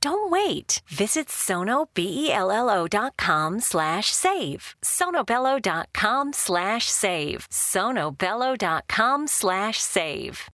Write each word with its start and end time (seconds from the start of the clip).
Don't 0.00 0.30
wait. 0.30 0.80
Visit 0.88 1.28
sonobello.com 1.28 3.60
slash 3.60 4.12
save. 4.12 4.74
sonobello.com 4.82 6.32
slash 6.32 6.90
save. 6.90 7.48
sonobello.com 7.50 9.26
slash 9.26 9.80
save. 9.80 10.48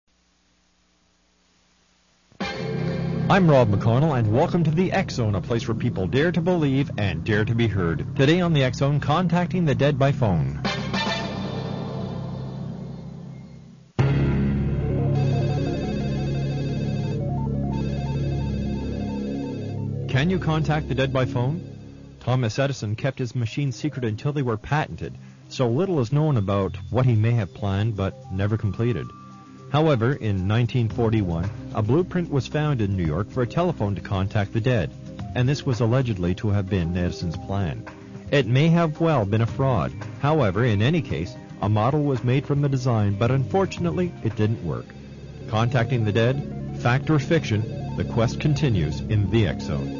I'm 3.31 3.49
Rob 3.49 3.71
McConnell, 3.71 4.19
and 4.19 4.35
welcome 4.35 4.65
to 4.65 4.73
the 4.73 4.91
X 4.91 5.15
Zone, 5.15 5.37
a 5.37 5.41
place 5.41 5.69
where 5.69 5.77
people 5.77 6.09
dare 6.09 6.33
to 6.33 6.41
believe 6.41 6.91
and 6.99 7.23
dare 7.23 7.45
to 7.45 7.55
be 7.55 7.69
heard. 7.69 8.05
Today 8.17 8.41
on 8.41 8.53
the 8.53 8.65
X 8.65 8.79
Zone, 8.79 8.99
contacting 8.99 9.65
the 9.65 9.75
dead 9.75 9.97
by 9.97 10.11
phone. 10.11 10.61
Can 20.11 20.29
you 20.29 20.41
contact 20.41 20.89
the 20.89 20.95
dead 20.97 21.13
by 21.13 21.25
phone? 21.25 21.63
Thomas 22.19 22.59
Edison 22.59 22.97
kept 22.97 23.21
his 23.21 23.37
machine 23.37 23.71
secret 23.71 24.05
until 24.05 24.33
they 24.33 24.43
were 24.43 24.57
patented, 24.57 25.17
so 25.49 25.69
little 25.71 26.01
is 26.01 26.13
known 26.13 26.37
about 26.37 26.77
what 26.91 27.07
he 27.07 27.15
may 27.15 27.31
have 27.31 27.55
planned 27.55 27.97
but 27.97 28.33
never 28.33 28.57
completed. 28.57 29.07
However, 29.71 30.15
in 30.15 30.49
1941, 30.49 31.49
a 31.77 31.83
blueprint 31.83 32.29
was 32.29 32.49
found 32.49 32.81
in 32.81 32.97
New 32.97 33.07
York 33.07 33.31
for 33.31 33.43
a 33.43 33.47
telephone 33.47 33.95
to 33.95 34.01
contact 34.01 34.53
the 34.53 34.61
dead, 34.61 34.91
and 35.37 35.49
this 35.49 35.65
was 35.65 35.79
allegedly 35.79 36.35
to 36.35 36.51
have 36.51 36.69
been 36.69 36.97
Edison's 36.97 37.37
plan. 37.37 37.87
It 38.33 38.49
may 38.49 38.67
have 38.67 39.01
well 39.01 39.25
been 39.25 39.43
a 39.43 39.47
fraud. 39.47 39.93
However, 40.19 40.65
in 40.65 40.83
any 40.83 41.03
case, 41.03 41.37
a 41.63 41.69
model 41.69 42.03
was 42.03 42.25
made 42.25 42.47
from 42.47 42.63
the 42.63 42.69
design, 42.69 43.15
but 43.15 43.31
unfortunately, 43.31 44.13
it 44.25 44.35
didn't 44.35 44.67
work. 44.67 44.87
Contacting 45.47 46.05
the 46.05 46.11
dead, 46.11 46.79
fact 46.81 47.09
or 47.11 47.21
fiction, 47.21 47.95
the 47.97 48.05
quest 48.05 48.41
continues 48.41 48.99
in 49.03 49.31
the 49.31 49.47
X 49.47 49.67
Zone. 49.67 50.00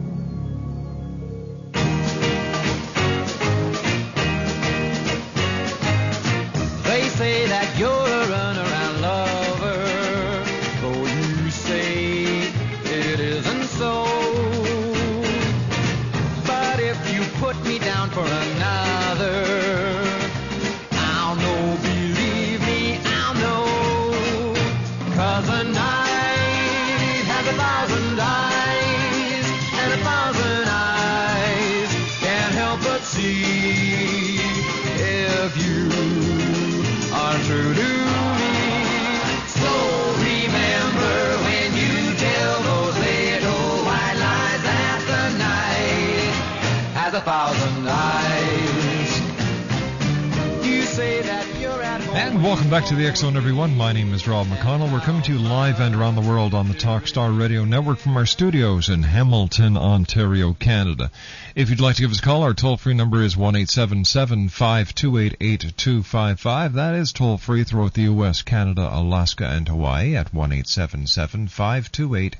Back 52.71 52.85
to 52.85 52.95
the 52.95 53.13
Zone, 53.17 53.35
everyone. 53.35 53.75
My 53.75 53.91
name 53.91 54.13
is 54.13 54.25
Rob 54.25 54.47
McConnell. 54.47 54.93
We're 54.93 55.01
coming 55.01 55.21
to 55.23 55.33
you 55.33 55.39
live 55.39 55.81
and 55.81 55.93
around 55.93 56.15
the 56.15 56.21
world 56.21 56.53
on 56.53 56.69
the 56.69 56.73
Talkstar 56.73 57.37
Radio 57.37 57.65
Network 57.65 57.97
from 57.97 58.15
our 58.15 58.25
studios 58.25 58.87
in 58.87 59.03
Hamilton, 59.03 59.75
Ontario, 59.75 60.53
Canada. 60.53 61.11
If 61.53 61.69
you'd 61.69 61.81
like 61.81 61.97
to 61.97 62.01
give 62.01 62.11
us 62.11 62.19
a 62.19 62.21
call, 62.21 62.43
our 62.43 62.53
toll-free 62.53 62.93
number 62.93 63.21
is 63.23 63.35
one 63.35 63.57
eight 63.57 63.69
seven 63.69 64.05
seven 64.05 64.47
five 64.47 64.95
two 64.95 65.17
eight 65.17 65.35
eight 65.41 65.73
two 65.75 66.01
five 66.01 66.39
five. 66.39 66.71
That 66.71 66.95
is 66.95 67.11
toll-free 67.11 67.65
throughout 67.65 67.93
the 67.93 68.03
U.S., 68.03 68.41
Canada, 68.41 68.89
Alaska, 68.89 69.49
and 69.49 69.67
Hawaii 69.67 70.15
at 70.15 70.33
one 70.33 70.53
eight 70.53 70.67
seven 70.67 71.07
seven 71.07 71.49
five 71.49 71.91
two 71.91 72.15
eight 72.15 72.37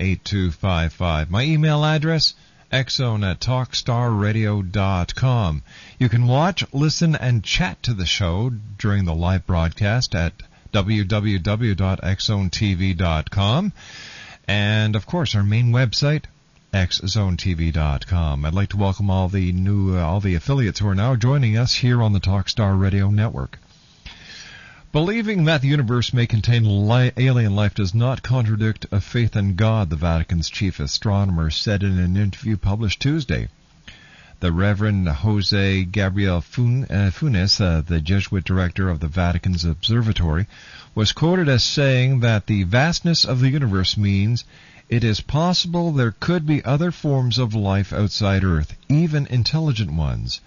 eight 0.00 0.24
two 0.24 0.50
five 0.50 0.92
five. 0.92 1.30
My 1.30 1.44
email 1.44 1.84
address 1.84 2.34
xzone 2.72 3.28
at 3.28 3.40
talkstarradio.com. 3.40 5.62
You 5.98 6.08
can 6.08 6.26
watch, 6.26 6.64
listen, 6.72 7.14
and 7.16 7.42
chat 7.42 7.82
to 7.82 7.92
the 7.94 8.06
show 8.06 8.52
during 8.78 9.04
the 9.04 9.14
live 9.14 9.44
broadcast 9.46 10.14
at 10.14 10.32
www.xzonetv.com. 10.72 13.72
And 14.46 14.94
of 14.96 15.06
course, 15.06 15.34
our 15.34 15.42
main 15.42 15.72
website, 15.72 16.24
xzonetv.com. 16.72 18.44
I'd 18.44 18.54
like 18.54 18.68
to 18.70 18.76
welcome 18.76 19.10
all 19.10 19.26
the 19.28 19.50
new, 19.52 19.96
uh, 19.96 20.02
all 20.02 20.20
the 20.20 20.36
affiliates 20.36 20.78
who 20.78 20.86
are 20.88 20.94
now 20.94 21.16
joining 21.16 21.56
us 21.56 21.74
here 21.74 22.00
on 22.02 22.12
the 22.12 22.20
Talkstar 22.20 22.80
Radio 22.80 23.10
Network. 23.10 23.58
Believing 24.92 25.44
that 25.44 25.60
the 25.60 25.68
universe 25.68 26.12
may 26.12 26.26
contain 26.26 26.88
li- 26.88 27.12
alien 27.16 27.54
life 27.54 27.74
does 27.74 27.94
not 27.94 28.24
contradict 28.24 28.86
a 28.90 29.00
faith 29.00 29.36
in 29.36 29.54
God, 29.54 29.88
the 29.88 29.94
Vatican's 29.94 30.50
chief 30.50 30.80
astronomer 30.80 31.48
said 31.48 31.84
in 31.84 31.96
an 31.96 32.16
interview 32.16 32.56
published 32.56 32.98
Tuesday. 32.98 33.46
The 34.40 34.50
Reverend 34.50 35.08
Jose 35.08 35.84
Gabriel 35.84 36.38
uh, 36.38 36.40
Funes, 36.40 37.60
uh, 37.60 37.82
the 37.82 38.00
Jesuit 38.00 38.42
director 38.42 38.88
of 38.88 38.98
the 38.98 39.06
Vatican's 39.06 39.64
observatory, 39.64 40.48
was 40.92 41.12
quoted 41.12 41.48
as 41.48 41.62
saying 41.62 42.18
that 42.20 42.48
the 42.48 42.64
vastness 42.64 43.24
of 43.24 43.38
the 43.38 43.50
universe 43.50 43.96
means 43.96 44.42
it 44.88 45.04
is 45.04 45.20
possible 45.20 45.92
there 45.92 46.16
could 46.18 46.46
be 46.46 46.64
other 46.64 46.90
forms 46.90 47.38
of 47.38 47.54
life 47.54 47.92
outside 47.92 48.42
Earth, 48.42 48.74
even 48.88 49.28
intelligent 49.28 49.92
ones. 49.92 50.40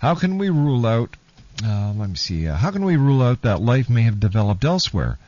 How 0.00 0.16
can 0.16 0.38
we 0.38 0.50
rule 0.50 0.84
out 0.84 1.16
uh, 1.62 1.92
let 1.96 2.08
me 2.08 2.16
see. 2.16 2.48
Uh, 2.48 2.56
how 2.56 2.70
can 2.70 2.84
we 2.84 2.96
rule 2.96 3.22
out 3.22 3.42
that 3.42 3.60
life 3.60 3.88
may 3.88 4.02
have 4.02 4.18
developed 4.18 4.64
elsewhere? 4.64 5.18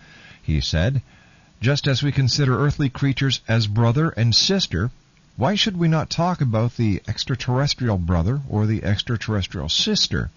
he 0.43 0.61
said. 0.61 1.03
Just 1.61 1.89
as 1.89 2.03
we 2.03 2.13
consider 2.13 2.59
earthly 2.59 2.89
creatures 2.89 3.41
as 3.49 3.67
brother 3.67 4.11
and 4.11 4.35
sister, 4.35 4.91
why 5.37 5.55
should 5.55 5.77
we 5.77 5.89
not 5.89 6.09
talk 6.09 6.41
about 6.41 6.77
the 6.77 7.03
extraterrestrial 7.09 7.99
brother 7.99 8.41
or 8.49 8.67
the 8.67 8.85
extraterrestrial 8.85 9.69
sister? 9.69 10.31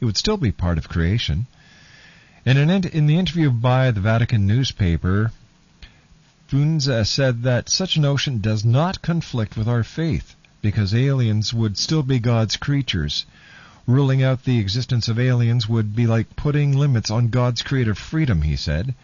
It 0.00 0.04
would 0.04 0.16
still 0.16 0.36
be 0.36 0.52
part 0.52 0.78
of 0.78 0.88
creation. 0.88 1.46
In, 2.44 2.56
an, 2.56 2.70
in 2.70 3.06
the 3.06 3.18
interview 3.18 3.50
by 3.50 3.90
the 3.90 4.00
Vatican 4.00 4.46
newspaper, 4.46 5.32
Funes 6.48 7.06
said 7.06 7.42
that 7.42 7.68
such 7.68 7.96
a 7.96 8.00
notion 8.00 8.40
does 8.40 8.64
not 8.64 9.02
conflict 9.02 9.56
with 9.56 9.68
our 9.68 9.82
faith, 9.82 10.34
because 10.60 10.94
aliens 10.94 11.52
would 11.52 11.78
still 11.78 12.02
be 12.02 12.18
God's 12.18 12.56
creatures. 12.56 13.26
Ruling 13.88 14.22
out 14.22 14.44
the 14.44 14.60
existence 14.60 15.08
of 15.08 15.18
aliens 15.18 15.68
would 15.68 15.96
be 15.96 16.06
like 16.06 16.36
putting 16.36 16.78
limits 16.78 17.10
on 17.10 17.28
God's 17.28 17.62
creative 17.62 17.98
freedom, 17.98 18.42
he 18.42 18.54
said. 18.54 18.94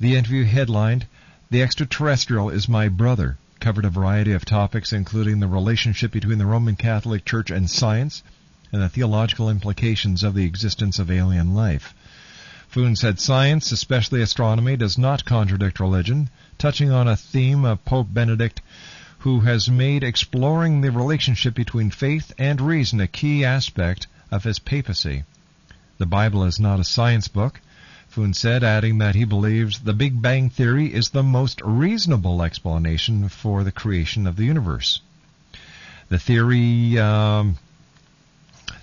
The 0.00 0.16
interview 0.16 0.44
headlined, 0.44 1.06
The 1.50 1.60
Extraterrestrial 1.60 2.48
is 2.48 2.66
My 2.66 2.88
Brother, 2.88 3.36
covered 3.60 3.84
a 3.84 3.90
variety 3.90 4.32
of 4.32 4.46
topics 4.46 4.94
including 4.94 5.40
the 5.40 5.46
relationship 5.46 6.10
between 6.10 6.38
the 6.38 6.46
Roman 6.46 6.74
Catholic 6.74 7.26
Church 7.26 7.50
and 7.50 7.68
science, 7.68 8.22
and 8.72 8.80
the 8.80 8.88
theological 8.88 9.50
implications 9.50 10.22
of 10.22 10.32
the 10.34 10.46
existence 10.46 10.98
of 10.98 11.10
alien 11.10 11.52
life. 11.54 11.94
Foon 12.66 12.96
said 12.96 13.20
science, 13.20 13.72
especially 13.72 14.22
astronomy, 14.22 14.74
does 14.74 14.96
not 14.96 15.26
contradict 15.26 15.78
religion, 15.78 16.30
touching 16.56 16.90
on 16.90 17.06
a 17.06 17.16
theme 17.16 17.66
of 17.66 17.84
Pope 17.84 18.08
Benedict, 18.10 18.62
who 19.18 19.40
has 19.40 19.68
made 19.68 20.02
exploring 20.02 20.80
the 20.80 20.90
relationship 20.90 21.54
between 21.54 21.90
faith 21.90 22.32
and 22.38 22.60
reason 22.60 23.00
a 23.00 23.06
key 23.06 23.44
aspect 23.44 24.06
of 24.34 24.44
his 24.44 24.58
papacy. 24.58 25.24
The 25.98 26.06
Bible 26.06 26.44
is 26.44 26.58
not 26.58 26.80
a 26.80 26.84
science 26.84 27.28
book, 27.28 27.60
Foon 28.14 28.32
said, 28.32 28.62
adding 28.62 28.98
that 28.98 29.16
he 29.16 29.24
believes 29.24 29.80
the 29.80 29.92
Big 29.92 30.22
Bang 30.22 30.48
Theory 30.48 30.92
is 30.92 31.08
the 31.08 31.22
most 31.22 31.60
reasonable 31.64 32.42
explanation 32.42 33.28
for 33.28 33.64
the 33.64 33.72
creation 33.72 34.26
of 34.26 34.36
the 34.36 34.44
universe. 34.44 35.00
The 36.10 36.20
theory 36.20 36.96
um, 36.96 37.58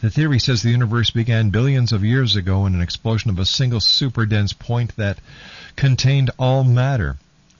the 0.01 0.09
theory 0.09 0.37
says 0.37 0.63
the 0.63 0.71
universe 0.71 1.11
began 1.11 1.49
billions 1.49 1.93
of 1.93 2.03
years 2.03 2.35
ago 2.35 2.65
in 2.65 2.75
an 2.75 2.81
explosion 2.81 3.29
of 3.29 3.39
a 3.39 3.45
single 3.45 3.79
super 3.79 4.25
dense 4.25 4.51
point 4.51 4.95
that 4.97 5.19
contained 5.75 6.31
all 6.37 6.65
matter. 6.65 7.17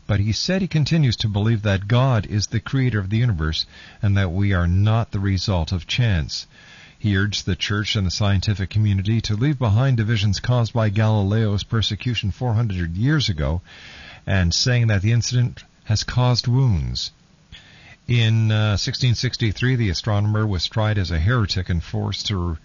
But 0.08 0.20
he 0.20 0.34
said 0.34 0.62
he 0.62 0.68
continues 0.68 1.16
to 1.18 1.30
believe 1.30 1.62
that 1.62 1.88
God 1.88 2.26
is 2.26 2.48
the 2.48 2.60
creator 2.60 3.00
of 3.00 3.10
the 3.10 3.18
universe 3.20 3.66
and 4.02 4.18
that 4.18 4.32
we 4.32 4.52
are 4.52 4.68
not 4.68 5.12
the 5.12 5.20
result 5.20 5.72
of 5.72 5.88
chance. 5.88 6.48
He 7.02 7.18
urged 7.18 7.48
the 7.48 7.56
church 7.56 7.96
and 7.96 8.06
the 8.06 8.12
scientific 8.12 8.70
community 8.70 9.22
to 9.22 9.36
leave 9.36 9.58
behind 9.58 9.98
divisions 9.98 10.40
caused 10.40 10.72
by 10.72 10.90
Galileo's 10.90 11.64
persecution 11.64 12.30
400 12.30 12.96
years 12.96 13.28
ago 13.28 13.64
and 14.28 14.54
saying 14.54 14.86
that 14.86 15.02
the 15.02 15.12
incident 15.12 15.64
has 15.86 16.04
caused 16.04 16.48
wounds. 16.48 17.10
In 18.08 18.52
uh, 18.52 18.78
1663, 18.78 19.78
the 19.78 19.90
astronomer 19.90 20.46
was 20.46 20.68
tried 20.68 21.00
as 21.00 21.10
a 21.10 21.18
heretic 21.18 21.70
and 21.70 21.84
forced 21.84 22.28
to 22.28 22.60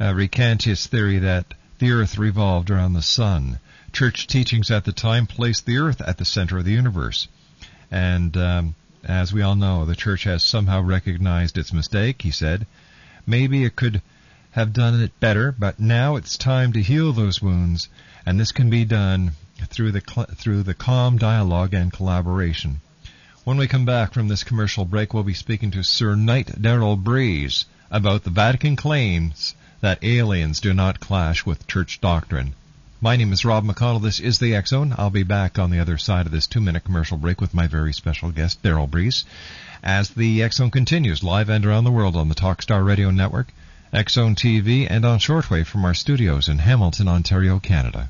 uh, 0.00 0.14
recant 0.14 0.62
his 0.62 0.86
theory 0.86 1.18
that 1.18 1.52
the 1.78 1.90
Earth 1.90 2.16
revolved 2.16 2.70
around 2.70 2.94
the 2.94 3.02
Sun. 3.02 3.60
Church 3.92 4.26
teachings 4.26 4.70
at 4.70 4.86
the 4.86 4.92
time 4.92 5.26
placed 5.26 5.66
the 5.66 5.76
Earth 5.76 6.00
at 6.00 6.16
the 6.16 6.24
center 6.24 6.56
of 6.56 6.64
the 6.64 6.72
universe. 6.72 7.28
And 7.90 8.34
um, 8.38 8.74
as 9.04 9.34
we 9.34 9.42
all 9.42 9.54
know, 9.54 9.84
the 9.84 9.94
Church 9.94 10.24
has 10.24 10.42
somehow 10.42 10.80
recognized 10.80 11.58
its 11.58 11.74
mistake, 11.74 12.22
he 12.22 12.30
said. 12.30 12.66
Maybe 13.26 13.64
it 13.64 13.76
could 13.76 14.02
have 14.52 14.72
done 14.72 15.00
it 15.00 15.18
better, 15.20 15.52
but 15.52 15.78
now 15.80 16.16
it's 16.16 16.36
time 16.36 16.72
to 16.72 16.82
heal 16.82 17.12
those 17.12 17.40
wounds, 17.40 17.88
and 18.26 18.38
this 18.38 18.52
can 18.52 18.68
be 18.68 18.84
done 18.84 19.32
through 19.68 19.92
the, 19.92 20.02
cl- 20.06 20.26
through 20.26 20.62
the 20.62 20.74
calm 20.74 21.18
dialogue 21.18 21.72
and 21.72 21.92
collaboration. 21.92 22.80
When 23.44 23.56
we 23.56 23.66
come 23.66 23.84
back 23.84 24.12
from 24.12 24.28
this 24.28 24.44
commercial 24.44 24.84
break, 24.84 25.14
we'll 25.14 25.22
be 25.22 25.34
speaking 25.34 25.70
to 25.72 25.82
Sir 25.82 26.14
Knight 26.14 26.62
Daryl 26.62 26.96
Breese 26.96 27.64
about 27.90 28.24
the 28.24 28.30
Vatican 28.30 28.76
claims 28.76 29.54
that 29.80 30.02
aliens 30.04 30.60
do 30.60 30.72
not 30.72 31.00
clash 31.00 31.44
with 31.44 31.66
church 31.66 32.00
doctrine. 32.00 32.54
My 33.04 33.16
name 33.16 33.32
is 33.32 33.44
Rob 33.44 33.64
McConnell. 33.64 34.00
This 34.00 34.20
is 34.20 34.38
the 34.38 34.56
Zone. 34.64 34.94
I'll 34.96 35.10
be 35.10 35.24
back 35.24 35.58
on 35.58 35.72
the 35.72 35.80
other 35.80 35.98
side 35.98 36.24
of 36.24 36.30
this 36.30 36.46
two 36.46 36.60
minute 36.60 36.84
commercial 36.84 37.16
break 37.16 37.40
with 37.40 37.52
my 37.52 37.66
very 37.66 37.92
special 37.92 38.30
guest, 38.30 38.62
Daryl 38.62 38.88
Breese, 38.88 39.24
as 39.82 40.10
the 40.10 40.48
Zone 40.50 40.70
continues 40.70 41.24
live 41.24 41.48
and 41.48 41.66
around 41.66 41.82
the 41.82 41.90
world 41.90 42.14
on 42.14 42.28
the 42.28 42.36
Talkstar 42.36 42.86
Radio 42.86 43.10
Network, 43.10 43.48
Zone 44.08 44.36
TV, 44.36 44.86
and 44.88 45.04
on 45.04 45.18
shortwave 45.18 45.66
from 45.66 45.84
our 45.84 45.94
studios 45.94 46.48
in 46.48 46.58
Hamilton, 46.58 47.08
Ontario, 47.08 47.58
Canada. 47.58 48.08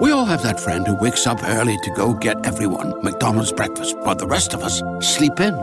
We 0.00 0.10
all 0.10 0.24
have 0.24 0.42
that 0.44 0.58
friend 0.58 0.86
who 0.86 0.96
wakes 0.98 1.26
up 1.26 1.44
early 1.44 1.76
to 1.82 1.90
go 1.90 2.14
get 2.14 2.46
everyone 2.46 3.04
McDonald's 3.04 3.52
breakfast, 3.52 3.98
while 3.98 4.16
the 4.16 4.26
rest 4.26 4.54
of 4.54 4.62
us 4.62 4.80
sleep 5.06 5.40
in. 5.40 5.54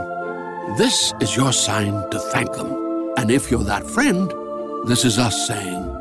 This 0.78 1.12
is 1.22 1.36
your 1.36 1.54
sign 1.54 2.08
to 2.12 2.19
thank 2.19 2.54
them. 2.54 3.16
And 3.18 3.31
if 3.31 3.50
you're 3.50 3.63
that 3.63 3.88
friend, 3.88 4.31
this 4.88 5.06
is 5.06 5.18
us 5.18 5.48
saying 5.48 6.00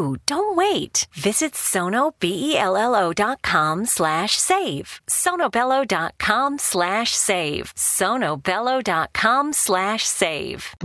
Don't 0.25 0.55
wait. 0.55 1.07
Visit 1.13 1.53
sonobello.com 1.53 3.85
slash 3.85 4.37
save. 4.37 5.01
sonobello.com 5.07 6.57
slash 6.59 7.15
save. 7.15 7.73
sonobello.com 7.75 9.53
slash 9.53 10.05
save. 10.05 10.75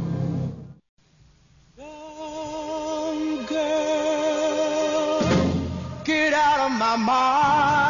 Get 6.04 6.32
out 6.35 6.61
of 6.61 6.70
my 6.78 6.96
mind. 6.96 7.85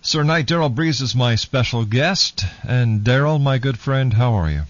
Sir 0.00 0.22
Knight 0.22 0.46
Daryl 0.46 0.74
Breese 0.74 1.02
is 1.02 1.14
my 1.14 1.34
special 1.34 1.84
guest, 1.84 2.42
and 2.66 3.02
Daryl, 3.02 3.38
my 3.38 3.58
good 3.58 3.78
friend, 3.78 4.14
how 4.14 4.32
are 4.32 4.50
you? 4.50 4.62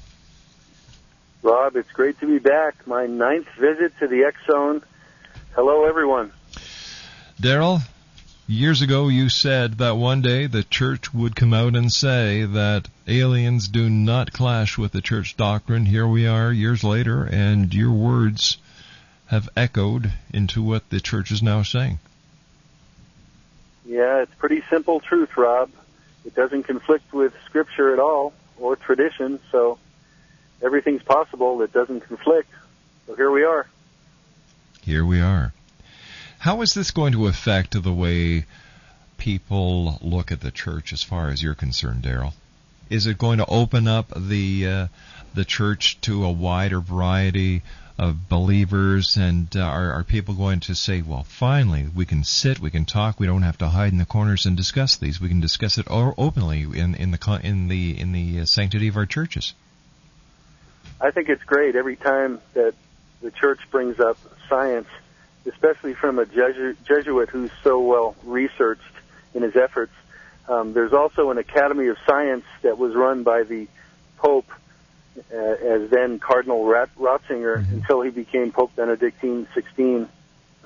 Rob, 1.43 1.77
it's 1.77 1.93
great 1.93 2.19
to 2.19 2.27
be 2.27 2.41
back. 2.41 2.85
My 2.89 3.07
ninth 3.07 3.47
visit 3.57 3.97
to 4.01 4.09
the 4.09 4.25
X 4.25 4.37
Zone. 4.51 4.83
Hello, 5.55 5.85
everyone. 5.85 6.33
Daryl, 7.41 7.83
years 8.49 8.83
ago 8.83 9.07
you 9.07 9.29
said 9.29 9.79
that 9.79 9.97
one 9.97 10.21
day 10.21 10.49
the 10.49 10.65
church 10.65 11.15
would 11.15 11.37
come 11.37 11.55
out 11.55 11.77
and 11.77 11.93
say 11.93 12.45
that 12.45 12.89
aliens 13.07 13.69
do 13.69 13.89
not 13.89 14.33
clash 14.33 14.77
with 14.77 14.91
the 14.91 15.01
church 15.01 15.37
doctrine. 15.37 15.87
Here 15.87 16.09
we 16.09 16.27
are 16.27 16.53
years 16.53 16.83
later, 16.83 17.23
and 17.23 17.73
your 17.73 17.93
words 17.93 18.59
have 19.31 19.49
echoed 19.57 20.11
into 20.35 20.61
what 20.61 20.91
the 20.91 21.01
church 21.01 21.31
is 21.31 21.41
now 21.41 21.63
saying. 21.63 22.01
Yeah, 23.87 24.23
it's 24.23 24.35
pretty 24.35 24.65
simple 24.69 24.99
truth, 24.99 25.37
Rob. 25.37 25.71
It 26.25 26.35
doesn't 26.35 26.65
conflict 26.65 27.13
with 27.13 27.33
Scripture 27.45 27.93
at 27.93 28.01
all 28.01 28.33
or 28.59 28.75
tradition, 28.75 29.39
so 29.53 29.79
everything's 30.61 31.05
possible. 31.05 31.59
that 31.59 31.73
doesn't 31.73 32.01
conflict. 32.01 32.51
So 33.07 33.15
here 33.15 33.31
we 33.31 33.45
are. 33.45 33.69
Here 34.83 35.05
we 35.05 35.21
are. 35.21 35.53
How 36.41 36.61
is 36.63 36.75
this 36.75 36.91
going 36.91 37.13
to 37.13 37.29
affect 37.29 37.81
the 37.81 37.93
way 37.93 38.47
people 39.17 39.99
look 40.03 40.33
at 40.33 40.41
the 40.41 40.51
church 40.51 40.93
as 40.93 41.05
far 41.05 41.29
as 41.29 41.41
you're 41.41 41.55
concerned, 41.55 42.03
Daryl? 42.03 42.33
Is 42.91 43.07
it 43.07 43.17
going 43.17 43.39
to 43.39 43.47
open 43.47 43.89
up 43.89 44.13
the 44.15 44.67
uh, 44.67 44.87
the 45.35 45.45
church 45.45 46.01
to 46.03 46.25
a 46.25 46.31
wider 46.31 46.81
variety 46.81 47.63
of 47.99 48.29
believers, 48.29 49.17
and 49.17 49.55
uh, 49.55 49.61
are, 49.61 49.93
are 49.93 50.05
people 50.05 50.35
going 50.35 50.61
to 50.61 50.75
say, 50.75 51.03
"Well, 51.03 51.23
finally, 51.23 51.87
we 51.95 52.05
can 52.05 52.25
sit, 52.25 52.59
we 52.59 52.71
can 52.71 52.85
talk, 52.85 53.21
we 53.21 53.27
don't 53.27 53.43
have 53.43 53.59
to 53.59 53.69
hide 53.69 53.93
in 53.93 53.99
the 53.99 54.07
corners 54.07 54.47
and 54.47 54.57
discuss 54.57 54.97
these. 54.97 55.21
We 55.21 55.29
can 55.29 55.41
discuss 55.41 55.79
it 55.79 55.87
openly 55.89 56.63
in 56.63 56.95
in 56.95 57.11
the 57.11 57.41
in 57.45 57.69
the 57.69 58.01
in 58.01 58.13
the 58.13 58.41
uh, 58.41 58.45
sanctity 58.45 58.89
of 58.89 58.97
our 58.97 59.07
churches." 59.07 59.55
I 61.01 61.11
think 61.11 61.29
it's 61.29 61.45
great 61.45 61.77
every 61.77 61.97
time 61.97 62.41
that 62.55 62.75
the 63.23 63.31
church 63.31 63.61
brings 63.71 64.01
up 64.01 64.19
science, 64.49 64.89
especially 65.47 65.95
from 65.95 66.19
a 66.19 66.27
Jesu- 66.27 66.77
Jesuit 66.85 67.29
who's 67.29 67.51
so 67.63 67.81
well 67.81 68.17
researched 68.25 68.83
in 69.35 69.43
his 69.43 69.57
efforts. 69.57 69.93
Um, 70.49 70.73
there's 70.73 70.93
also 70.93 71.31
an 71.31 71.39
Academy 71.39 71.89
of 71.89 71.97
Science 72.07 72.45
that 72.63 72.79
was 72.79 72.95
run 72.95 73.23
by 73.23 73.45
the 73.45 73.69
Pope 74.19 74.51
uh, 75.33 75.37
as 75.37 75.91
then 75.91 76.19
Cardinal 76.19 76.65
Rat- 76.65 76.95
Ratzinger 76.97 77.59
mm-hmm. 77.59 77.75
until 77.75 78.01
he 78.03 78.11
became 78.11 78.53
Pope 78.53 78.75
Benedictine 78.77 79.47
XVI 79.55 80.09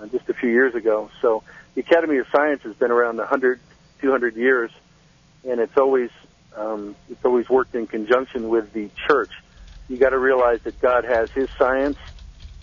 uh, 0.01 0.07
just 0.07 0.29
a 0.29 0.35
few 0.35 0.51
years 0.51 0.75
ago. 0.75 1.11
So 1.21 1.43
the 1.75 1.81
Academy 1.81 2.19
of 2.19 2.27
Science 2.31 2.63
has 2.63 2.75
been 2.77 2.91
around 2.91 3.17
100, 3.17 3.61
200 4.01 4.37
years, 4.37 4.71
and 5.47 5.61
it's 5.61 5.77
always 5.77 6.11
um, 6.57 6.95
it's 7.11 7.25
always 7.25 7.49
worked 7.49 7.75
in 7.75 7.87
conjunction 7.87 8.49
with 8.49 8.73
the 8.73 8.89
church. 9.09 9.33
You 9.89 9.97
got 9.99 10.11
to 10.11 10.19
realize 10.19 10.61
that 10.63 10.81
God 10.81 11.05
has 11.05 11.31
His 11.33 11.49
science 11.59 11.99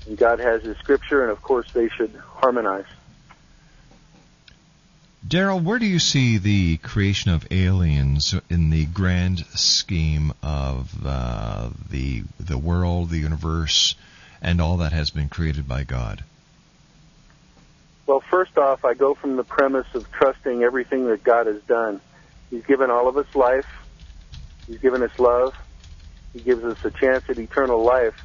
and 0.07 0.17
God 0.17 0.39
has 0.39 0.63
His 0.63 0.77
Scripture, 0.77 1.23
and 1.23 1.31
of 1.31 1.41
course 1.41 1.67
they 1.73 1.89
should 1.89 2.15
harmonize. 2.15 2.85
Daryl, 5.31 5.63
where 5.63 5.79
do 5.79 5.85
you 5.85 5.99
see 5.99 6.37
the 6.39 6.75
creation 6.75 7.31
of 7.31 7.47
aliens 7.51 8.35
in 8.49 8.69
the 8.69 8.85
grand 8.85 9.45
scheme 9.55 10.33
of 10.43 10.93
uh, 11.05 11.69
the 11.89 12.23
the 12.37 12.57
world, 12.57 13.09
the 13.09 13.19
universe, 13.19 13.95
and 14.41 14.59
all 14.59 14.75
that 14.75 14.91
has 14.91 15.09
been 15.09 15.29
created 15.29 15.69
by 15.69 15.85
God? 15.85 16.25
Well, 18.05 18.19
first 18.19 18.57
off, 18.57 18.83
I 18.83 18.93
go 18.93 19.13
from 19.13 19.37
the 19.37 19.45
premise 19.45 19.87
of 19.93 20.11
trusting 20.11 20.63
everything 20.63 21.07
that 21.07 21.23
God 21.23 21.47
has 21.47 21.61
done. 21.61 22.01
He's 22.49 22.65
given 22.65 22.91
all 22.91 23.07
of 23.07 23.15
us 23.15 23.33
life. 23.33 23.69
He's 24.67 24.79
given 24.79 25.01
us 25.01 25.17
love. 25.17 25.55
He 26.33 26.41
gives 26.41 26.61
us 26.65 26.83
a 26.83 26.91
chance 26.91 27.23
at 27.29 27.39
eternal 27.39 27.81
life. 27.81 28.21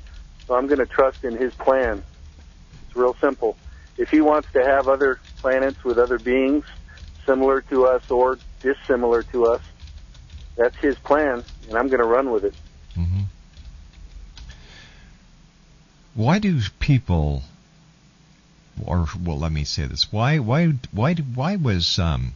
So 0.49 0.57
I'm 0.57 0.67
going 0.67 0.81
to 0.81 0.87
trust 0.87 1.23
in 1.23 1.37
His 1.37 1.55
plan. 1.55 2.03
It's 2.89 2.97
real 2.97 3.15
simple. 3.21 3.57
If 3.97 4.11
He 4.11 4.21
wants 4.21 4.49
to 4.55 4.65
have 4.65 4.89
other 4.89 5.21
planets 5.41 5.85
with 5.85 5.99
other 5.99 6.19
beings, 6.19 6.65
similar 7.27 7.61
to 7.63 7.87
us 7.87 8.11
or 8.11 8.39
dissimilar 8.61 9.23
to 9.25 9.47
us. 9.47 9.61
That's 10.57 10.77
his 10.77 10.97
plan, 10.97 11.45
and 11.69 11.77
I'm 11.77 11.89
going 11.89 12.01
to 12.01 12.07
run 12.07 12.31
with 12.31 12.45
it. 12.45 12.55
Mm-hmm. 12.97 13.23
Why 16.15 16.39
do 16.39 16.59
people, 16.81 17.43
or 18.83 19.07
well, 19.23 19.39
let 19.39 19.53
me 19.53 19.65
say 19.65 19.85
this: 19.85 20.11
why, 20.11 20.39
why, 20.39 20.73
why, 20.93 21.15
why 21.15 21.57
was 21.57 21.99
um, 21.99 22.33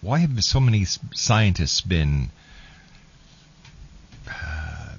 why 0.00 0.20
have 0.20 0.44
so 0.44 0.60
many 0.60 0.84
scientists 0.84 1.80
been 1.80 2.30
uh, 4.30 4.94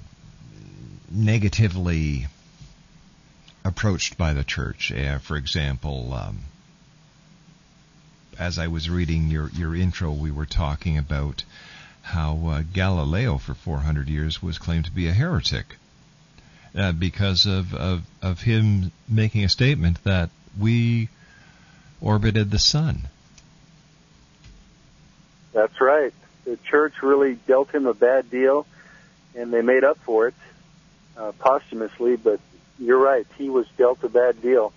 negatively 1.10 2.26
approached 3.68 4.16
by 4.16 4.32
the 4.32 4.42
church. 4.42 4.90
Uh, 4.90 5.18
for 5.18 5.36
example, 5.36 6.12
um, 6.14 6.38
as 8.38 8.58
I 8.58 8.66
was 8.68 8.88
reading 8.88 9.28
your, 9.28 9.50
your 9.50 9.76
intro, 9.76 10.10
we 10.10 10.30
were 10.30 10.46
talking 10.46 10.96
about 10.96 11.44
how 12.02 12.38
uh, 12.46 12.62
Galileo 12.72 13.36
for 13.36 13.54
400 13.54 14.08
years 14.08 14.42
was 14.42 14.58
claimed 14.58 14.86
to 14.86 14.90
be 14.90 15.08
a 15.08 15.12
heretic 15.12 15.76
uh, 16.74 16.92
because 16.92 17.46
of, 17.46 17.74
of, 17.74 18.02
of 18.22 18.40
him 18.40 18.90
making 19.08 19.44
a 19.44 19.48
statement 19.48 20.02
that 20.04 20.30
we 20.58 21.08
orbited 22.00 22.50
the 22.50 22.58
sun. 22.58 23.08
That's 25.52 25.80
right. 25.80 26.14
The 26.44 26.56
church 26.56 27.02
really 27.02 27.34
dealt 27.46 27.70
him 27.74 27.86
a 27.86 27.94
bad 27.94 28.30
deal, 28.30 28.66
and 29.34 29.52
they 29.52 29.60
made 29.60 29.84
up 29.84 29.98
for 29.98 30.28
it 30.28 30.34
uh, 31.16 31.32
posthumously, 31.32 32.16
but 32.16 32.40
you're 32.78 32.98
right. 33.00 33.26
He 33.36 33.50
was 33.50 33.66
dealt 33.76 34.02
a 34.04 34.08
bad 34.08 34.40
deal, 34.40 34.72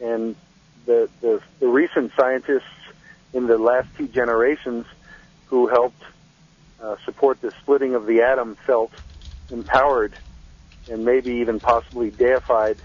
and 0.00 0.36
the 0.84 1.08
the, 1.20 1.40
the 1.60 1.68
recent 1.68 2.12
scientists 2.18 2.64
in 3.32 3.46
the 3.46 3.58
last 3.58 3.88
two 3.96 4.08
generations 4.08 4.86
who 5.46 5.68
helped 5.68 6.02
uh, 6.82 6.96
support 7.04 7.40
the 7.40 7.52
splitting 7.62 7.94
of 7.94 8.06
the 8.06 8.22
atom 8.22 8.56
felt 8.66 8.92
empowered 9.50 10.14
and 10.88 11.04
maybe 11.04 11.34
even 11.36 11.60
possibly 11.60 12.10
deified 12.10 12.76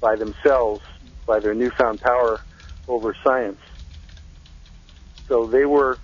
by 0.00 0.16
themselves 0.16 0.82
by 1.26 1.40
their 1.40 1.54
newfound 1.54 2.00
power 2.00 2.42
over 2.88 3.16
science. 3.24 3.60
So 5.28 5.46
they 5.46 5.64
were 5.64 5.98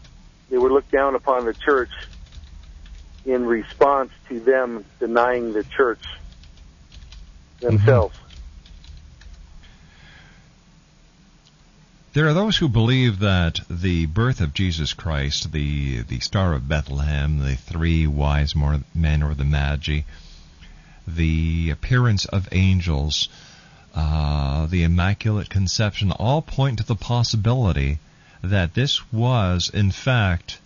they 0.51 0.59
were 0.59 0.71
looked 0.71 0.91
down 0.91 1.15
upon 1.15 1.45
the 1.45 1.55
church 1.55 1.91
in 3.25 3.45
response 3.45 4.11
to 4.29 4.41
them 4.41 4.85
denying 5.01 5.53
the 5.53 5.65
church 5.77 6.01
themselves. 7.61 8.17
Mm-hmm. 8.17 8.25
There 12.15 12.27
are 12.27 12.35
those 12.35 12.57
who 12.57 12.69
believe 12.69 13.21
that 13.21 13.61
the 13.69 14.07
birth 14.07 14.41
of 14.41 14.55
Jesus 14.55 14.93
Christ, 14.93 15.53
the 15.53 16.03
the 16.03 16.21
Star 16.21 16.55
of 16.55 16.69
Bethlehem, 16.69 17.39
the 17.39 17.55
three 17.55 18.07
wise 18.07 18.55
men 18.57 19.23
or 19.23 19.35
the 19.35 19.45
Magi, 19.45 20.01
the 21.07 21.71
appearance 21.71 22.25
of 22.25 22.49
angels, 22.51 23.29
uh, 23.95 24.67
the 24.67 24.83
Immaculate 24.83 25.49
Conception, 25.49 26.11
all 26.11 26.43
point 26.43 26.79
to 26.79 26.85
the 26.85 26.97
possibility 26.97 27.99
that 28.43 28.75
this 28.75 29.13
was, 29.13 29.71
in 29.71 29.91
fact, 29.91 30.59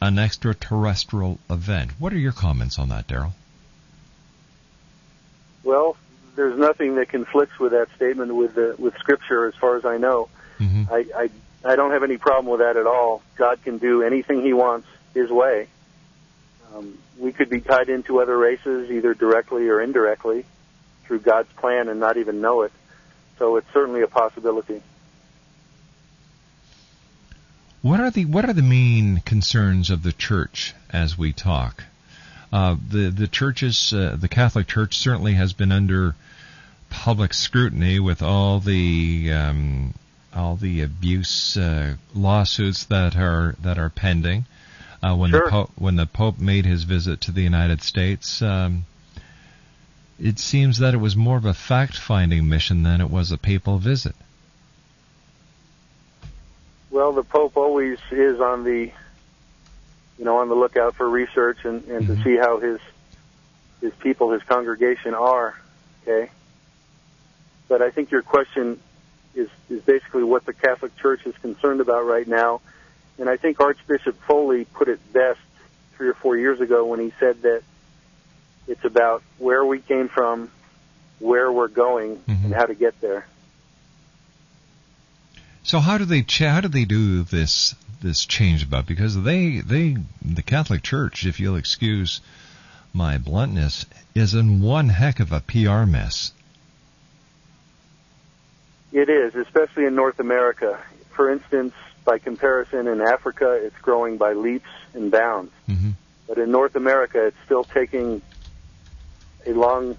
an 0.00 0.18
extraterrestrial 0.18 1.38
event. 1.48 1.92
What 1.98 2.12
are 2.12 2.18
your 2.18 2.32
comments 2.32 2.78
on 2.78 2.88
that, 2.88 3.06
Daryl? 3.06 3.32
There's 6.34 6.58
nothing 6.58 6.96
that 6.96 7.08
conflicts 7.08 7.58
with 7.58 7.72
that 7.72 7.88
statement 7.96 8.34
with 8.34 8.54
the, 8.54 8.74
with 8.78 8.96
Scripture, 8.98 9.46
as 9.46 9.54
far 9.54 9.76
as 9.76 9.84
I 9.84 9.98
know. 9.98 10.28
Mm-hmm. 10.58 10.92
I, 10.92 11.04
I 11.16 11.30
I 11.64 11.76
don't 11.76 11.92
have 11.92 12.02
any 12.02 12.18
problem 12.18 12.50
with 12.50 12.60
that 12.60 12.76
at 12.76 12.86
all. 12.86 13.22
God 13.36 13.62
can 13.62 13.78
do 13.78 14.02
anything 14.02 14.42
He 14.42 14.52
wants 14.52 14.86
His 15.14 15.30
way. 15.30 15.68
Um, 16.74 16.98
we 17.18 17.32
could 17.32 17.48
be 17.48 17.60
tied 17.60 17.88
into 17.88 18.20
other 18.20 18.36
races, 18.36 18.90
either 18.90 19.14
directly 19.14 19.68
or 19.68 19.80
indirectly, 19.80 20.44
through 21.04 21.20
God's 21.20 21.52
plan 21.54 21.88
and 21.88 22.00
not 22.00 22.16
even 22.16 22.40
know 22.40 22.62
it. 22.62 22.72
So 23.38 23.56
it's 23.56 23.72
certainly 23.72 24.02
a 24.02 24.08
possibility. 24.08 24.82
What 27.82 28.00
are 28.00 28.10
the 28.10 28.24
what 28.24 28.44
are 28.44 28.52
the 28.52 28.62
main 28.62 29.20
concerns 29.20 29.90
of 29.90 30.02
the 30.02 30.12
church 30.12 30.74
as 30.90 31.18
we 31.18 31.32
talk? 31.32 31.84
Uh, 32.54 32.76
the 32.88 33.10
the 33.10 33.26
churches, 33.26 33.92
uh, 33.92 34.16
the 34.16 34.28
Catholic 34.28 34.68
Church 34.68 34.96
certainly 34.96 35.32
has 35.32 35.52
been 35.52 35.72
under 35.72 36.14
public 36.88 37.34
scrutiny 37.34 37.98
with 37.98 38.22
all 38.22 38.60
the 38.60 39.32
um, 39.32 39.92
all 40.32 40.54
the 40.54 40.82
abuse 40.82 41.56
uh, 41.56 41.96
lawsuits 42.14 42.84
that 42.84 43.16
are 43.16 43.56
that 43.64 43.76
are 43.76 43.90
pending. 43.90 44.46
Uh, 45.02 45.16
when 45.16 45.30
sure. 45.30 45.46
the 45.46 45.50
Pope 45.50 45.70
when 45.74 45.96
the 45.96 46.06
Pope 46.06 46.38
made 46.38 46.64
his 46.64 46.84
visit 46.84 47.22
to 47.22 47.32
the 47.32 47.42
United 47.42 47.82
States, 47.82 48.40
um, 48.40 48.84
it 50.20 50.38
seems 50.38 50.78
that 50.78 50.94
it 50.94 50.98
was 50.98 51.16
more 51.16 51.36
of 51.36 51.46
a 51.46 51.54
fact-finding 51.54 52.48
mission 52.48 52.84
than 52.84 53.00
it 53.00 53.10
was 53.10 53.32
a 53.32 53.36
papal 53.36 53.78
visit. 53.78 54.14
Well, 56.92 57.10
the 57.10 57.24
Pope 57.24 57.56
always 57.56 57.98
is 58.12 58.40
on 58.40 58.62
the, 58.62 58.92
you 60.18 60.24
know, 60.24 60.38
on 60.38 60.48
the 60.48 60.54
lookout 60.54 60.94
for 60.94 61.08
research 61.08 61.64
and, 61.64 61.84
and 61.86 62.06
to 62.06 62.12
mm-hmm. 62.12 62.22
see 62.22 62.36
how 62.36 62.60
his 62.60 62.80
his 63.80 63.92
people, 63.94 64.30
his 64.32 64.42
congregation 64.44 65.14
are. 65.14 65.58
Okay. 66.02 66.30
But 67.68 67.82
I 67.82 67.90
think 67.90 68.10
your 68.10 68.22
question 68.22 68.80
is 69.34 69.48
is 69.68 69.82
basically 69.82 70.24
what 70.24 70.44
the 70.46 70.52
Catholic 70.52 70.96
Church 70.96 71.26
is 71.26 71.34
concerned 71.38 71.80
about 71.80 72.06
right 72.06 72.26
now, 72.26 72.60
and 73.18 73.28
I 73.28 73.36
think 73.36 73.60
Archbishop 73.60 74.20
Foley 74.22 74.64
put 74.64 74.88
it 74.88 75.00
best 75.12 75.40
three 75.96 76.08
or 76.08 76.14
four 76.14 76.36
years 76.36 76.60
ago 76.60 76.86
when 76.86 77.00
he 77.00 77.12
said 77.18 77.42
that 77.42 77.62
it's 78.66 78.84
about 78.84 79.22
where 79.38 79.64
we 79.64 79.80
came 79.80 80.08
from, 80.08 80.50
where 81.18 81.50
we're 81.50 81.68
going, 81.68 82.22
and 82.26 82.38
mm-hmm. 82.38 82.52
how 82.52 82.66
to 82.66 82.74
get 82.74 83.00
there. 83.00 83.26
So 85.62 85.80
how 85.80 85.96
do 85.96 86.04
they 86.04 86.22
ch- 86.22 86.40
how 86.40 86.60
do 86.60 86.68
they 86.68 86.84
do 86.84 87.22
this 87.22 87.74
this 88.04 88.24
change 88.24 88.62
about? 88.62 88.86
Because 88.86 89.20
they 89.20 89.60
they 89.60 89.96
the 90.22 90.42
Catholic 90.42 90.82
Church, 90.82 91.26
if 91.26 91.40
you'll 91.40 91.56
excuse 91.56 92.20
my 92.92 93.18
bluntness, 93.18 93.86
is 94.14 94.34
in 94.34 94.60
one 94.60 94.90
heck 94.90 95.18
of 95.18 95.32
a 95.32 95.40
PR 95.40 95.84
mess. 95.84 96.32
It 98.92 99.08
is, 99.08 99.34
especially 99.34 99.86
in 99.86 99.96
North 99.96 100.20
America. 100.20 100.78
For 101.10 101.32
instance, 101.32 101.74
by 102.04 102.18
comparison, 102.18 102.86
in 102.86 103.00
Africa, 103.00 103.50
it's 103.50 103.76
growing 103.78 104.18
by 104.18 104.34
leaps 104.34 104.70
and 104.92 105.10
bounds. 105.10 105.50
But 106.28 106.38
in 106.38 106.52
North 106.52 106.76
America, 106.76 107.26
it's 107.26 107.36
still 107.44 107.64
taking 107.64 108.22
a 109.46 109.52
long, 109.52 109.96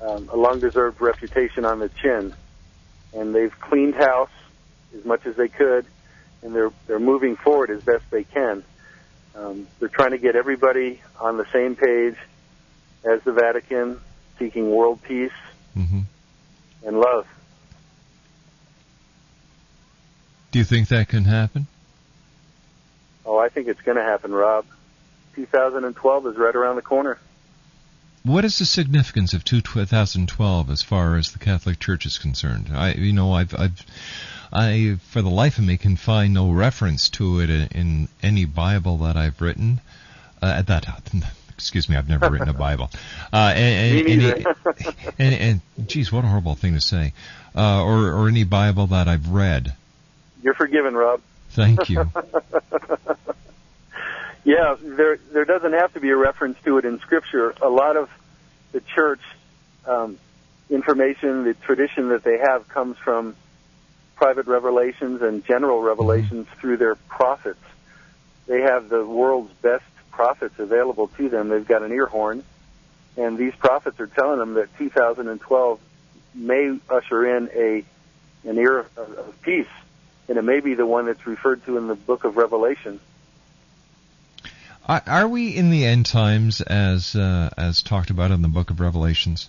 um, 0.00 0.28
a 0.30 0.36
long-deserved 0.36 1.00
reputation 1.00 1.64
on 1.64 1.78
the 1.78 1.88
chin, 1.88 2.34
and 3.14 3.34
they've 3.34 3.58
cleaned 3.58 3.94
house 3.94 4.30
as 4.96 5.04
much 5.04 5.24
as 5.26 5.36
they 5.36 5.48
could, 5.48 5.86
and 6.42 6.54
they're 6.54 6.72
they're 6.86 6.98
moving 6.98 7.36
forward 7.36 7.70
as 7.70 7.82
best 7.82 8.04
they 8.10 8.24
can. 8.24 8.62
Um, 9.34 9.66
they're 9.78 9.88
trying 9.88 10.10
to 10.10 10.18
get 10.18 10.36
everybody 10.36 11.00
on 11.18 11.36
the 11.36 11.46
same 11.52 11.76
page 11.76 12.16
as 13.04 13.22
the 13.22 13.32
Vatican, 13.32 14.00
seeking 14.38 14.70
world 14.70 15.00
peace 15.02 15.32
and 16.84 16.98
love. 16.98 17.26
Do 20.50 20.58
you 20.58 20.64
think 20.64 20.88
that 20.88 21.08
can 21.08 21.24
happen? 21.24 21.66
Oh, 23.24 23.38
I 23.38 23.48
think 23.48 23.68
it's 23.68 23.80
going 23.82 23.96
to 23.96 24.02
happen, 24.02 24.32
Rob. 24.32 24.64
2012 25.36 26.26
is 26.26 26.36
right 26.36 26.56
around 26.56 26.76
the 26.76 26.82
corner. 26.82 27.18
What 28.22 28.44
is 28.44 28.58
the 28.58 28.66
significance 28.66 29.32
of 29.32 29.44
2012 29.44 30.70
as 30.70 30.82
far 30.82 31.16
as 31.16 31.32
the 31.32 31.38
Catholic 31.38 31.78
Church 31.78 32.04
is 32.04 32.18
concerned? 32.18 32.68
I, 32.70 32.92
you 32.92 33.14
know, 33.14 33.32
I've, 33.32 33.54
I've, 33.54 33.86
I, 34.52 34.98
for 35.08 35.22
the 35.22 35.30
life 35.30 35.56
of 35.56 35.64
me, 35.64 35.78
can 35.78 35.96
find 35.96 36.34
no 36.34 36.50
reference 36.50 37.08
to 37.10 37.40
it 37.40 37.48
in, 37.48 37.68
in 37.68 38.08
any 38.22 38.44
Bible 38.44 38.98
that 38.98 39.16
I've 39.16 39.40
written. 39.40 39.80
Uh, 40.42 40.60
that, 40.62 40.86
excuse 41.54 41.88
me, 41.88 41.96
I've 41.96 42.10
never 42.10 42.28
written 42.28 42.50
a 42.50 42.54
Bible. 42.54 42.90
Uh, 43.32 43.54
and, 43.56 44.04
Me 44.04 44.12
and, 44.12 44.46
and, 45.18 45.62
and, 45.78 45.88
geez, 45.88 46.12
what 46.12 46.24
a 46.24 46.28
horrible 46.28 46.56
thing 46.56 46.74
to 46.74 46.80
say. 46.80 47.14
Uh, 47.56 47.82
or, 47.82 48.12
or 48.12 48.28
any 48.28 48.44
Bible 48.44 48.88
that 48.88 49.08
I've 49.08 49.28
read. 49.28 49.74
You're 50.42 50.54
forgiven, 50.54 50.94
Rob. 50.94 51.22
Thank 51.50 51.88
you. 51.88 52.04
Yeah, 54.44 54.76
there 54.80 55.18
there 55.32 55.44
doesn't 55.44 55.72
have 55.74 55.92
to 55.94 56.00
be 56.00 56.10
a 56.10 56.16
reference 56.16 56.58
to 56.64 56.78
it 56.78 56.84
in 56.84 56.98
Scripture. 57.00 57.54
A 57.60 57.68
lot 57.68 57.96
of 57.96 58.08
the 58.72 58.80
church 58.80 59.20
um, 59.86 60.18
information, 60.70 61.44
the 61.44 61.54
tradition 61.54 62.08
that 62.10 62.24
they 62.24 62.38
have, 62.38 62.68
comes 62.68 62.96
from 62.98 63.36
private 64.16 64.46
revelations 64.46 65.22
and 65.22 65.44
general 65.44 65.82
revelations 65.82 66.46
through 66.58 66.78
their 66.78 66.94
prophets. 66.94 67.62
They 68.46 68.62
have 68.62 68.88
the 68.88 69.04
world's 69.04 69.52
best 69.62 69.84
prophets 70.10 70.58
available 70.58 71.08
to 71.16 71.28
them. 71.28 71.48
They've 71.48 71.66
got 71.66 71.82
an 71.82 71.92
ear 71.92 72.06
horn, 72.06 72.42
and 73.16 73.36
these 73.36 73.54
prophets 73.54 74.00
are 74.00 74.06
telling 74.06 74.38
them 74.38 74.54
that 74.54 74.76
2012 74.78 75.80
may 76.34 76.78
usher 76.88 77.36
in 77.36 77.50
a 77.54 77.84
an 78.48 78.56
era 78.56 78.86
of, 78.96 79.12
of 79.12 79.42
peace, 79.42 79.68
and 80.28 80.38
it 80.38 80.42
may 80.42 80.60
be 80.60 80.72
the 80.72 80.86
one 80.86 81.04
that's 81.04 81.26
referred 81.26 81.62
to 81.66 81.76
in 81.76 81.88
the 81.88 81.94
book 81.94 82.24
of 82.24 82.38
Revelation. 82.38 83.00
Are, 84.90 85.02
are 85.06 85.28
we 85.28 85.54
in 85.54 85.70
the 85.70 85.84
end 85.84 86.06
times 86.06 86.60
as 86.60 87.14
uh, 87.14 87.50
as 87.56 87.80
talked 87.80 88.10
about 88.10 88.32
in 88.32 88.42
the 88.42 88.48
Book 88.48 88.70
of 88.70 88.80
Revelations? 88.80 89.48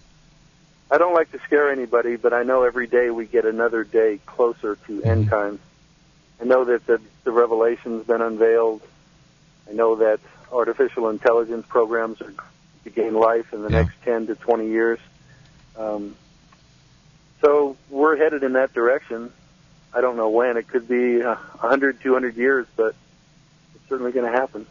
I 0.92 1.00
don't 1.00 1.16
like 1.16 1.32
to 1.32 1.40
scare 1.40 1.72
anybody, 1.72 2.16
but 2.16 2.32
I 2.32 2.44
know 2.44 2.62
every 2.62 2.86
day 2.86 3.10
we 3.10 3.26
get 3.26 3.46
another 3.46 3.84
day 3.84 4.20
closer 4.28 4.76
to 4.86 5.02
end 5.02 5.30
times. 5.30 5.60
I 6.40 6.44
know 6.44 6.66
that 6.66 6.86
the, 6.86 7.02
the 7.24 7.32
revelation's 7.32 8.06
been 8.06 8.22
unveiled. 8.22 8.84
I 9.68 9.74
know 9.74 9.96
that 9.96 10.20
artificial 10.52 11.10
intelligence 11.10 11.66
programs 11.68 12.22
are 12.22 12.34
to 12.84 12.90
gain 12.92 13.16
life 13.16 13.52
in 13.52 13.64
the 13.64 13.70
next 13.70 13.96
10 14.04 14.28
to 14.28 14.36
20 14.36 14.68
years. 14.68 15.00
Um, 15.76 16.16
so 17.42 17.78
we're 17.90 18.16
headed 18.16 18.44
in 18.44 18.54
that 18.54 18.74
direction. 18.74 19.34
I 19.92 20.02
don't 20.02 20.18
know 20.18 20.30
when. 20.30 20.58
It 20.58 20.68
could 20.68 20.88
be 20.88 21.24
uh, 21.24 21.34
100, 21.34 22.00
200 22.02 22.38
years, 22.38 22.68
but 22.76 22.94
it's 23.74 23.90
certainly 23.90 24.12
going 24.12 24.32
to 24.32 24.38
happen. 24.38 24.68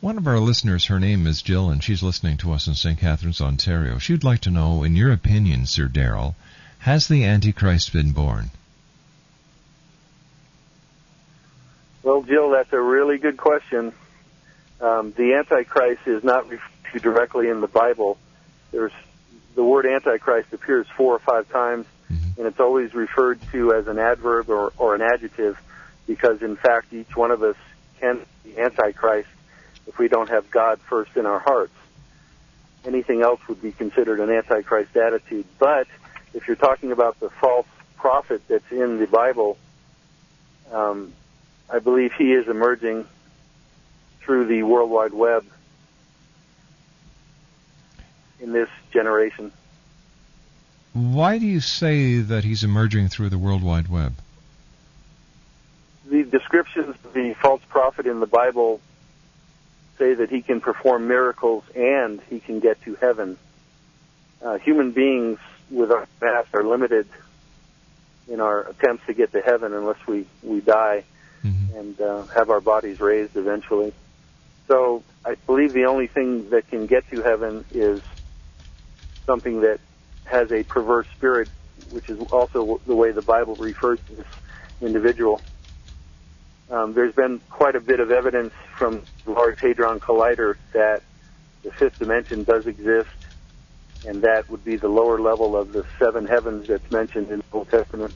One 0.00 0.16
of 0.16 0.26
our 0.26 0.38
listeners, 0.38 0.86
her 0.86 0.98
name 0.98 1.26
is 1.26 1.42
Jill, 1.42 1.68
and 1.68 1.84
she's 1.84 2.02
listening 2.02 2.38
to 2.38 2.52
us 2.52 2.66
in 2.66 2.74
St. 2.74 2.98
Catharines, 2.98 3.42
Ontario. 3.42 3.98
She'd 3.98 4.24
like 4.24 4.40
to 4.40 4.50
know, 4.50 4.82
in 4.82 4.96
your 4.96 5.12
opinion, 5.12 5.66
Sir 5.66 5.88
Daryl, 5.88 6.36
has 6.78 7.06
the 7.06 7.26
Antichrist 7.26 7.92
been 7.92 8.12
born? 8.12 8.50
Well, 12.02 12.22
Jill, 12.22 12.48
that's 12.48 12.72
a 12.72 12.80
really 12.80 13.18
good 13.18 13.36
question. 13.36 13.92
Um, 14.80 15.12
the 15.18 15.34
Antichrist 15.34 16.06
is 16.06 16.24
not 16.24 16.48
referred 16.48 16.92
to 16.94 16.98
directly 17.00 17.50
in 17.50 17.60
the 17.60 17.68
Bible. 17.68 18.16
There's 18.72 18.92
the 19.54 19.62
word 19.62 19.84
Antichrist 19.84 20.50
appears 20.54 20.86
four 20.96 21.14
or 21.14 21.18
five 21.18 21.46
times, 21.50 21.84
and 22.08 22.46
it's 22.46 22.58
always 22.58 22.94
referred 22.94 23.38
to 23.52 23.74
as 23.74 23.86
an 23.86 23.98
adverb 23.98 24.48
or, 24.48 24.72
or 24.78 24.94
an 24.94 25.02
adjective, 25.02 25.60
because 26.06 26.40
in 26.40 26.56
fact 26.56 26.90
each 26.94 27.14
one 27.14 27.30
of 27.30 27.42
us 27.42 27.56
can 28.00 28.20
be 28.42 28.58
Antichrist 28.58 29.28
if 29.90 29.98
we 29.98 30.06
don't 30.06 30.28
have 30.28 30.48
God 30.52 30.78
first 30.82 31.16
in 31.16 31.26
our 31.26 31.40
hearts. 31.40 31.74
Anything 32.86 33.22
else 33.22 33.40
would 33.48 33.60
be 33.60 33.72
considered 33.72 34.20
an 34.20 34.30
Antichrist 34.30 34.96
attitude. 34.96 35.44
But 35.58 35.88
if 36.32 36.46
you're 36.46 36.56
talking 36.56 36.92
about 36.92 37.18
the 37.18 37.28
false 37.28 37.66
prophet 37.96 38.40
that's 38.46 38.70
in 38.70 39.00
the 39.00 39.08
Bible, 39.08 39.58
um, 40.70 41.12
I 41.68 41.80
believe 41.80 42.12
he 42.12 42.32
is 42.32 42.46
emerging 42.46 43.04
through 44.20 44.46
the 44.46 44.62
World 44.62 44.90
Wide 44.90 45.12
Web 45.12 45.44
in 48.38 48.52
this 48.52 48.68
generation. 48.92 49.50
Why 50.92 51.38
do 51.38 51.46
you 51.46 51.60
say 51.60 52.20
that 52.20 52.44
he's 52.44 52.62
emerging 52.62 53.08
through 53.08 53.30
the 53.30 53.38
World 53.38 53.64
Wide 53.64 53.88
Web? 53.88 54.14
The 56.08 56.22
descriptions 56.22 56.90
of 57.04 57.12
the 57.12 57.34
false 57.34 57.62
prophet 57.68 58.06
in 58.06 58.20
the 58.20 58.26
Bible 58.26 58.80
say 60.00 60.14
that 60.14 60.30
he 60.30 60.40
can 60.42 60.60
perform 60.60 61.06
miracles 61.06 61.62
and 61.76 62.20
he 62.30 62.40
can 62.40 62.58
get 62.58 62.82
to 62.82 62.96
heaven. 62.96 63.36
Uh, 64.42 64.58
human 64.58 64.90
beings 64.90 65.38
with 65.70 65.92
our 65.92 66.08
past 66.18 66.48
are 66.54 66.64
limited 66.64 67.06
in 68.26 68.40
our 68.40 68.62
attempts 68.62 69.06
to 69.06 69.14
get 69.14 69.30
to 69.32 69.40
heaven 69.40 69.74
unless 69.74 69.98
we, 70.08 70.26
we 70.42 70.60
die 70.60 71.04
and 71.74 72.00
uh, 72.00 72.24
have 72.34 72.50
our 72.50 72.60
bodies 72.60 72.98
raised 73.00 73.36
eventually. 73.36 73.92
So 74.66 75.02
I 75.24 75.34
believe 75.46 75.72
the 75.72 75.84
only 75.84 76.06
thing 76.06 76.50
that 76.50 76.68
can 76.68 76.86
get 76.86 77.08
to 77.10 77.22
heaven 77.22 77.64
is 77.72 78.02
something 79.26 79.60
that 79.60 79.80
has 80.24 80.50
a 80.50 80.62
perverse 80.62 81.06
spirit, 81.16 81.48
which 81.90 82.08
is 82.08 82.18
also 82.30 82.80
the 82.86 82.94
way 82.94 83.12
the 83.12 83.22
Bible 83.22 83.56
refers 83.56 83.98
to 84.08 84.16
this 84.16 84.26
individual. 84.80 85.42
Um, 86.70 86.92
there's 86.94 87.14
been 87.14 87.40
quite 87.50 87.74
a 87.74 87.80
bit 87.80 87.98
of 87.98 88.12
evidence 88.12 88.52
from 88.76 89.02
the 89.24 89.32
Large 89.32 89.60
Hadron 89.60 89.98
Collider 89.98 90.56
that 90.72 91.02
the 91.64 91.72
fifth 91.72 91.98
dimension 91.98 92.44
does 92.44 92.66
exist, 92.66 93.08
and 94.06 94.22
that 94.22 94.48
would 94.48 94.64
be 94.64 94.76
the 94.76 94.88
lower 94.88 95.20
level 95.20 95.56
of 95.56 95.72
the 95.72 95.84
seven 95.98 96.26
heavens 96.26 96.68
that's 96.68 96.90
mentioned 96.90 97.30
in 97.30 97.38
the 97.38 97.44
Old 97.52 97.68
Testament. 97.70 98.14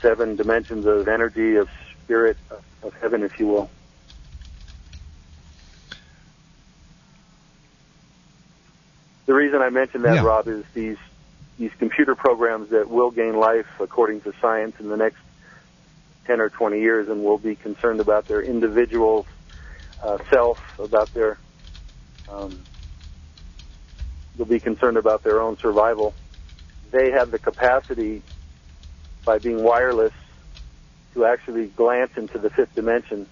Seven 0.00 0.34
dimensions 0.34 0.84
of 0.84 1.06
energy, 1.06 1.54
of 1.54 1.68
spirit, 2.04 2.36
of, 2.82 2.92
heaven, 3.00 3.22
if 3.22 3.38
you 3.38 3.46
will. 3.46 3.70
The 9.26 9.34
reason 9.34 9.62
I 9.62 9.70
mention 9.70 10.02
that, 10.02 10.16
Yeah. 10.16 10.24
Rob, 10.24 10.48
is 10.48 10.64
these 10.74 10.98
these 11.58 11.70
computer 11.78 12.16
programs 12.16 12.70
that 12.70 12.90
will 12.90 13.12
gain 13.12 13.36
life 13.36 13.66
according 13.78 14.22
to 14.22 14.32
science 14.40 14.80
in 14.80 14.88
the 14.88 14.96
next 14.96 15.18
10 16.26 16.40
or 16.40 16.48
20 16.48 16.80
years 16.80 17.08
and 17.08 17.24
will 17.24 17.38
be 17.38 17.54
concerned 17.54 18.00
about 18.00 18.26
their 18.26 18.42
individual 18.42 19.26
uh, 20.02 20.18
self, 20.30 20.58
about 20.78 21.12
their 21.14 21.38
um, 22.28 22.58
they'll 24.36 24.46
be 24.46 24.60
concerned 24.60 24.96
about 24.96 25.22
their 25.22 25.40
own 25.40 25.58
survival. 25.58 26.14
They 26.90 27.10
have 27.10 27.30
the 27.30 27.38
capacity, 27.38 28.22
by 29.24 29.38
being 29.38 29.62
wireless, 29.62 30.12
to 31.14 31.24
actually 31.24 31.66
glance 31.68 32.12
into 32.16 32.38
the 32.38 32.50
fifth 32.50 32.74
dimension 32.74 33.26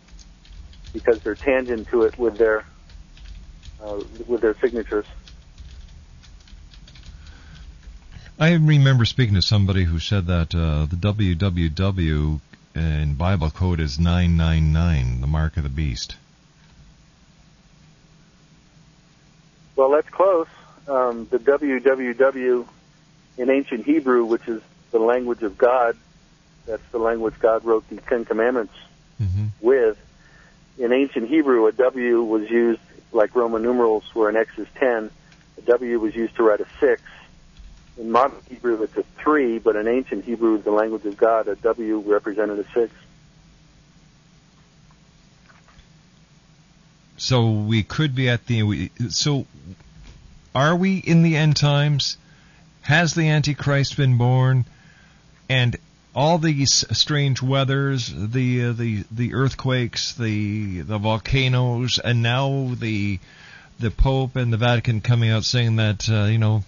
because 0.93 1.21
they're 1.21 1.35
tangent 1.35 1.89
to 1.89 2.03
it 2.03 2.19
with 2.19 2.37
their 2.37 2.65
uh, 3.83 4.03
with 4.27 4.41
their 4.41 4.57
signatures. 4.61 5.07
I 8.39 8.53
remember 8.53 9.05
speaking 9.05 9.35
to 9.35 9.43
somebody 9.43 9.85
who 9.85 9.99
said 9.99 10.27
that 10.27 10.55
uh, 10.55 10.87
the 10.87 10.97
www 10.97 12.41
in 12.75 13.15
Bible 13.15 13.51
code 13.51 13.81
is 13.81 13.99
999, 13.99 15.21
the 15.21 15.27
mark 15.27 15.57
of 15.57 15.63
the 15.63 15.69
beast. 15.69 16.17
Well, 19.77 19.91
that's 19.91 20.09
close. 20.09 20.49
Um, 20.89 21.27
the 21.31 21.39
www 21.39 22.67
in 23.39 23.49
ancient 23.49 23.87
Hebrew, 23.87 24.25
which 24.25 24.47
is 24.49 24.61
the 24.91 24.99
language 24.99 25.43
of 25.43 25.57
God, 25.57 25.97
that's 26.67 26.83
the 26.93 26.99
language 26.99 27.35
God 27.41 27.65
wrote 27.65 27.89
the 27.89 27.97
Ten 27.97 28.25
Commandments 28.25 28.75
mm-hmm. 29.21 29.47
with. 29.61 29.99
In 30.79 30.93
ancient 30.93 31.29
Hebrew, 31.29 31.67
a 31.67 31.73
W 31.73 32.23
was 32.23 32.49
used 32.51 32.81
like 33.13 33.35
Roman 33.35 33.63
numerals, 33.63 34.05
where 34.15 34.29
an 34.29 34.37
X 34.37 34.59
is 34.59 34.69
10. 34.77 35.11
A 35.59 35.61
W 35.63 35.99
was 35.99 36.15
used 36.15 36.37
to 36.37 36.43
write 36.43 36.61
a 36.61 36.67
6. 36.79 37.03
In 37.99 38.11
modern 38.11 38.39
Hebrew, 38.49 38.83
it's 38.83 38.97
a 38.97 39.03
3, 39.19 39.59
but 39.59 39.77
in 39.77 39.87
ancient 39.87 40.25
Hebrew, 40.25 40.63
the 40.63 40.71
language 40.71 41.05
of 41.05 41.17
God, 41.17 41.49
a 41.49 41.57
W 41.57 41.99
represented 42.07 42.59
a 42.59 42.73
6. 42.73 42.93
So 47.19 47.51
we 47.51 47.83
could 47.83 48.15
be 48.15 48.31
at 48.31 48.47
the. 48.47 48.91
So 49.11 49.47
are 50.55 50.75
we 50.75 50.97
in 50.97 51.23
the 51.23 51.37
end 51.37 51.57
times? 51.57 52.17
Has 52.83 53.15
the 53.15 53.29
Antichrist 53.29 53.97
been 53.97 54.17
born? 54.17 54.65
And 55.49 55.77
all 56.15 56.39
these 56.39 56.85
strange 56.93 57.43
weathers, 57.43 58.13
the 58.13 58.65
uh, 58.65 58.73
the 58.73 59.05
the 59.11 59.35
earthquakes, 59.35 60.15
the 60.15 60.81
the 60.81 60.99
volcanoes, 60.99 61.99
and 61.99 62.23
now 62.23 62.75
the 62.75 63.21
the 63.79 63.91
Pope 63.91 64.37
and 64.37 64.53
the 64.53 64.57
Vatican 64.57 65.01
coming 65.01 65.31
out 65.31 65.45
saying 65.45 65.77
that 65.77 66.09
uh, 66.11 66.25
you 66.25 66.39
know 66.39 66.65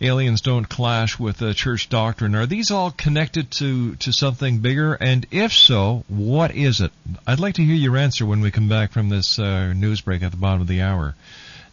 aliens 0.00 0.40
don't 0.40 0.68
clash 0.68 1.18
with 1.18 1.42
uh, 1.42 1.52
church 1.52 1.88
doctrine. 1.88 2.34
Are 2.34 2.46
these 2.46 2.70
all 2.70 2.90
connected 2.90 3.50
to 3.52 3.96
to 3.96 4.12
something 4.12 4.58
bigger? 4.58 4.94
And 4.94 5.26
if 5.30 5.52
so, 5.52 6.04
what 6.08 6.54
is 6.54 6.80
it? 6.80 6.90
I'd 7.26 7.40
like 7.40 7.56
to 7.56 7.64
hear 7.64 7.74
your 7.74 7.96
answer 7.96 8.24
when 8.24 8.40
we 8.40 8.50
come 8.50 8.68
back 8.68 8.92
from 8.92 9.08
this 9.08 9.38
uh, 9.38 9.72
news 9.72 10.00
break 10.00 10.22
at 10.22 10.30
the 10.30 10.36
bottom 10.36 10.60
of 10.60 10.68
the 10.68 10.82
hour. 10.82 11.14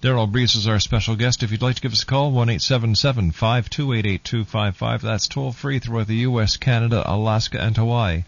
Daryl 0.02 0.32
Breese 0.32 0.56
is 0.56 0.68
our 0.68 0.80
special 0.80 1.16
guest. 1.16 1.42
If 1.42 1.52
you'd 1.52 1.62
like 1.62 1.78
to 1.78 1.82
give 1.82 1.94
us 1.94 2.04
a 2.04 2.06
call, 2.06 2.32
one 2.32 2.50
eight 2.50 2.62
seven 2.62 2.96
seven 2.96 3.32
five 3.32 3.70
two 3.70 3.94
eight 3.94 4.06
eight 4.06 4.24
two 4.24 4.44
five 4.44 4.76
five. 4.76 5.02
That's 5.02 5.28
toll 5.28 5.52
free 5.52 5.80
throughout 5.80 6.08
the 6.08 6.16
U.S., 6.28 6.58
Canada, 6.58 7.04
Alaska, 7.06 7.60
and 7.60 7.76
Hawaii 7.76 8.24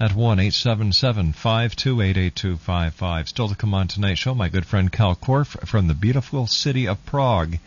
at 0.00 0.14
one 0.14 0.40
eight 0.40 0.54
seven 0.54 0.92
seven 0.92 1.32
five 1.32 1.76
two 1.76 2.00
eight 2.00 2.16
eight 2.16 2.34
two 2.34 2.56
five 2.56 2.94
five. 2.94 3.28
Still 3.28 3.48
to 3.48 3.54
come 3.54 3.74
on 3.74 3.88
tonight's 3.88 4.20
show, 4.20 4.34
my 4.34 4.48
good 4.48 4.64
friend 4.64 4.90
Kal 4.90 5.14
Korff 5.14 5.68
from 5.68 5.86
the 5.86 5.94
beautiful 5.94 6.46
city 6.46 6.88
of 6.88 7.04
Prague 7.04 7.58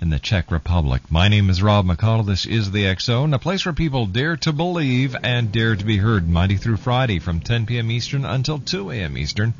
in 0.00 0.10
the 0.10 0.18
Czech 0.18 0.50
Republic. 0.50 1.02
My 1.10 1.28
name 1.28 1.50
is 1.50 1.62
Rob 1.62 1.86
McConnell. 1.86 2.26
This 2.26 2.46
is 2.46 2.70
the 2.70 2.94
Zone, 3.00 3.34
a 3.34 3.38
place 3.38 3.64
where 3.64 3.72
people 3.72 4.06
dare 4.06 4.36
to 4.38 4.52
believe 4.52 5.16
and 5.22 5.52
dare 5.52 5.76
to 5.76 5.84
be 5.84 5.96
heard 5.96 6.28
Monday 6.28 6.56
through 6.56 6.76
Friday 6.76 7.18
from 7.18 7.40
10 7.40 7.66
p.m. 7.66 7.90
Eastern 7.90 8.24
until 8.24 8.58
2 8.58 8.90
a.m. 8.90 9.16
Eastern 9.16 9.54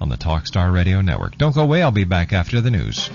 on 0.00 0.08
the 0.08 0.16
Talkstar 0.16 0.72
Radio 0.72 1.00
Network. 1.00 1.36
Don't 1.38 1.54
go 1.54 1.62
away. 1.62 1.82
I'll 1.82 1.90
be 1.90 2.04
back 2.04 2.32
after 2.32 2.60
the 2.60 2.70
news. 2.70 3.10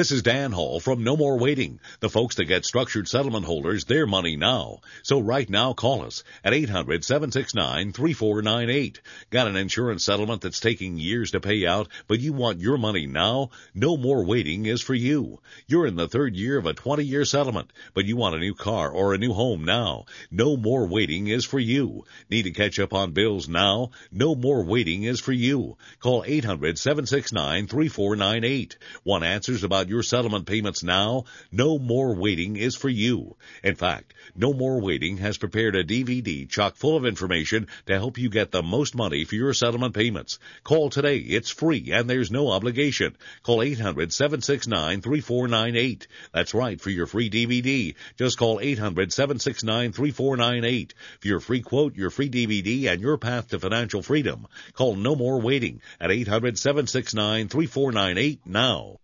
This 0.00 0.12
is 0.12 0.22
Dan 0.22 0.52
Hall 0.52 0.80
from 0.80 1.04
No 1.04 1.14
More 1.14 1.38
Waiting, 1.38 1.78
the 2.00 2.08
folks 2.08 2.36
that 2.36 2.46
get 2.46 2.64
structured 2.64 3.06
settlement 3.06 3.44
holders 3.44 3.84
their 3.84 4.06
money 4.06 4.34
now. 4.34 4.80
So 5.02 5.20
right 5.20 5.50
now 5.50 5.74
call 5.74 6.06
us 6.06 6.24
at 6.42 6.54
800-769-3498. 6.54 8.96
Got 9.28 9.48
an 9.48 9.56
insurance 9.56 10.02
settlement 10.02 10.40
that's 10.40 10.58
taking 10.58 10.96
years 10.96 11.32
to 11.32 11.40
pay 11.40 11.66
out, 11.66 11.88
but 12.08 12.18
you 12.18 12.32
want 12.32 12.62
your 12.62 12.78
money 12.78 13.06
now? 13.06 13.50
No 13.74 13.98
More 13.98 14.24
Waiting 14.24 14.64
is 14.64 14.80
for 14.80 14.94
you. 14.94 15.40
You're 15.66 15.86
in 15.86 15.96
the 15.96 16.08
third 16.08 16.34
year 16.34 16.56
of 16.56 16.64
a 16.64 16.72
20-year 16.72 17.26
settlement, 17.26 17.70
but 17.92 18.06
you 18.06 18.16
want 18.16 18.36
a 18.36 18.38
new 18.38 18.54
car 18.54 18.90
or 18.90 19.12
a 19.12 19.18
new 19.18 19.34
home 19.34 19.66
now. 19.66 20.06
No 20.30 20.56
More 20.56 20.86
Waiting 20.86 21.26
is 21.26 21.44
for 21.44 21.58
you. 21.58 22.06
Need 22.30 22.44
to 22.44 22.52
catch 22.52 22.78
up 22.78 22.94
on 22.94 23.12
bills 23.12 23.50
now? 23.50 23.90
No 24.10 24.34
More 24.34 24.64
Waiting 24.64 25.02
is 25.02 25.20
for 25.20 25.32
you. 25.32 25.76
Call 25.98 26.22
800-769-3498. 26.22 28.76
Want 29.04 29.24
answers 29.24 29.62
about 29.62 29.89
your 29.90 30.02
settlement 30.02 30.46
payments 30.46 30.82
now, 30.82 31.24
No 31.52 31.78
More 31.78 32.14
Waiting 32.14 32.56
is 32.56 32.76
for 32.76 32.88
you. 32.88 33.36
In 33.62 33.74
fact, 33.74 34.14
No 34.34 34.54
More 34.54 34.80
Waiting 34.80 35.18
has 35.18 35.36
prepared 35.36 35.76
a 35.76 35.84
DVD 35.84 36.48
chock 36.48 36.76
full 36.76 36.96
of 36.96 37.04
information 37.04 37.66
to 37.86 37.98
help 37.98 38.16
you 38.16 38.30
get 38.30 38.52
the 38.52 38.62
most 38.62 38.94
money 38.94 39.24
for 39.24 39.34
your 39.34 39.52
settlement 39.52 39.92
payments. 39.94 40.38
Call 40.62 40.88
today. 40.88 41.18
It's 41.18 41.50
free 41.50 41.90
and 41.92 42.08
there's 42.08 42.30
no 42.30 42.52
obligation. 42.52 43.16
Call 43.42 43.58
800-769-3498. 43.58 46.06
That's 46.32 46.54
right, 46.54 46.80
for 46.80 46.90
your 46.90 47.06
free 47.06 47.28
DVD. 47.28 47.96
Just 48.16 48.38
call 48.38 48.60
800-769-3498. 48.60 50.92
For 51.20 51.28
your 51.28 51.40
free 51.40 51.62
quote, 51.62 51.96
your 51.96 52.10
free 52.10 52.30
DVD, 52.30 52.92
and 52.92 53.02
your 53.02 53.18
path 53.18 53.48
to 53.48 53.58
financial 53.58 54.02
freedom. 54.02 54.46
Call 54.74 54.94
No 54.94 55.16
More 55.16 55.40
Waiting 55.40 55.80
at 56.00 56.10
800-769-3498 56.10 58.38
now. 58.46 59.00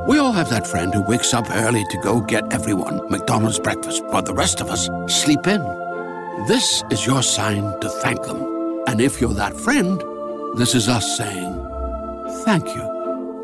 We 0.08 0.18
all 0.18 0.34
have 0.34 0.50
that 0.50 0.68
friend 0.68 0.94
who 0.94 1.02
wakes 1.04 1.34
up 1.34 1.50
early 1.50 1.86
to 1.90 1.98
go 2.00 2.20
get 2.20 2.52
everyone 2.54 3.10
McDonald's 3.10 3.60
breakfast, 3.60 4.04
while 4.08 4.22
the 4.22 4.34
rest 4.34 4.60
of 4.60 4.70
us 4.70 4.90
sleep 5.08 5.48
in. 5.48 5.62
This 6.48 6.84
is 6.90 7.06
your 7.06 7.24
sign 7.24 7.80
to 7.80 7.90
thank 7.90 8.22
them. 8.24 8.84
And 8.88 9.00
if 9.00 9.22
you're 9.22 9.34
that 9.36 9.56
friend, 9.56 10.02
this 10.58 10.76
is 10.76 10.90
us 10.90 11.18
saying 11.18 11.54
thank 12.44 12.66
you. 12.76 12.93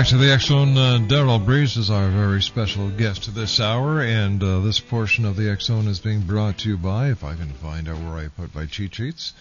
Back 0.00 0.08
to 0.08 0.16
the 0.16 0.38
Zone. 0.38 0.78
Uh, 0.78 0.98
Daryl 0.98 1.44
Breese 1.44 1.76
is 1.76 1.90
our 1.90 2.08
very 2.08 2.40
special 2.40 2.88
guest 2.88 3.34
this 3.34 3.60
hour, 3.60 4.00
and 4.00 4.42
uh, 4.42 4.60
this 4.60 4.80
portion 4.80 5.26
of 5.26 5.36
the 5.36 5.54
Zone 5.60 5.88
is 5.88 6.00
being 6.00 6.22
brought 6.22 6.56
to 6.60 6.70
you 6.70 6.78
by, 6.78 7.10
if 7.10 7.22
I 7.22 7.34
can 7.34 7.50
find 7.50 7.86
out 7.86 7.98
where 7.98 8.16
I 8.16 8.28
put 8.28 8.54
my 8.54 8.64
cheat 8.64 8.94
sheets. 8.94 9.34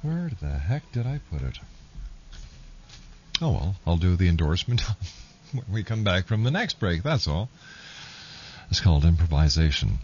Where 0.00 0.30
the 0.40 0.58
heck 0.58 0.90
did 0.92 1.06
I 1.06 1.20
put 1.30 1.42
it? 1.42 1.58
Oh 3.42 3.50
well, 3.50 3.76
I'll 3.86 3.98
do 3.98 4.16
the 4.16 4.26
endorsement 4.26 4.80
when 5.52 5.66
we 5.70 5.82
come 5.82 6.02
back 6.02 6.26
from 6.26 6.42
the 6.42 6.50
next 6.50 6.80
break, 6.80 7.02
that's 7.02 7.28
all. 7.28 7.50
It's 8.70 8.80
called 8.80 9.04
improvisation. 9.04 9.98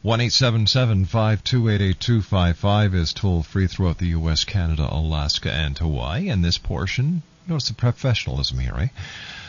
1 0.00 0.30
528 0.30 2.94
is 2.94 3.12
toll 3.12 3.42
free 3.42 3.66
throughout 3.66 3.98
the 3.98 4.06
U.S., 4.06 4.44
Canada, 4.44 4.88
Alaska, 4.90 5.52
and 5.52 5.76
Hawaii. 5.76 6.30
And 6.30 6.42
this 6.42 6.56
portion, 6.56 7.22
notice 7.48 7.68
the 7.68 7.74
professionalism 7.74 8.58
here? 8.58 8.90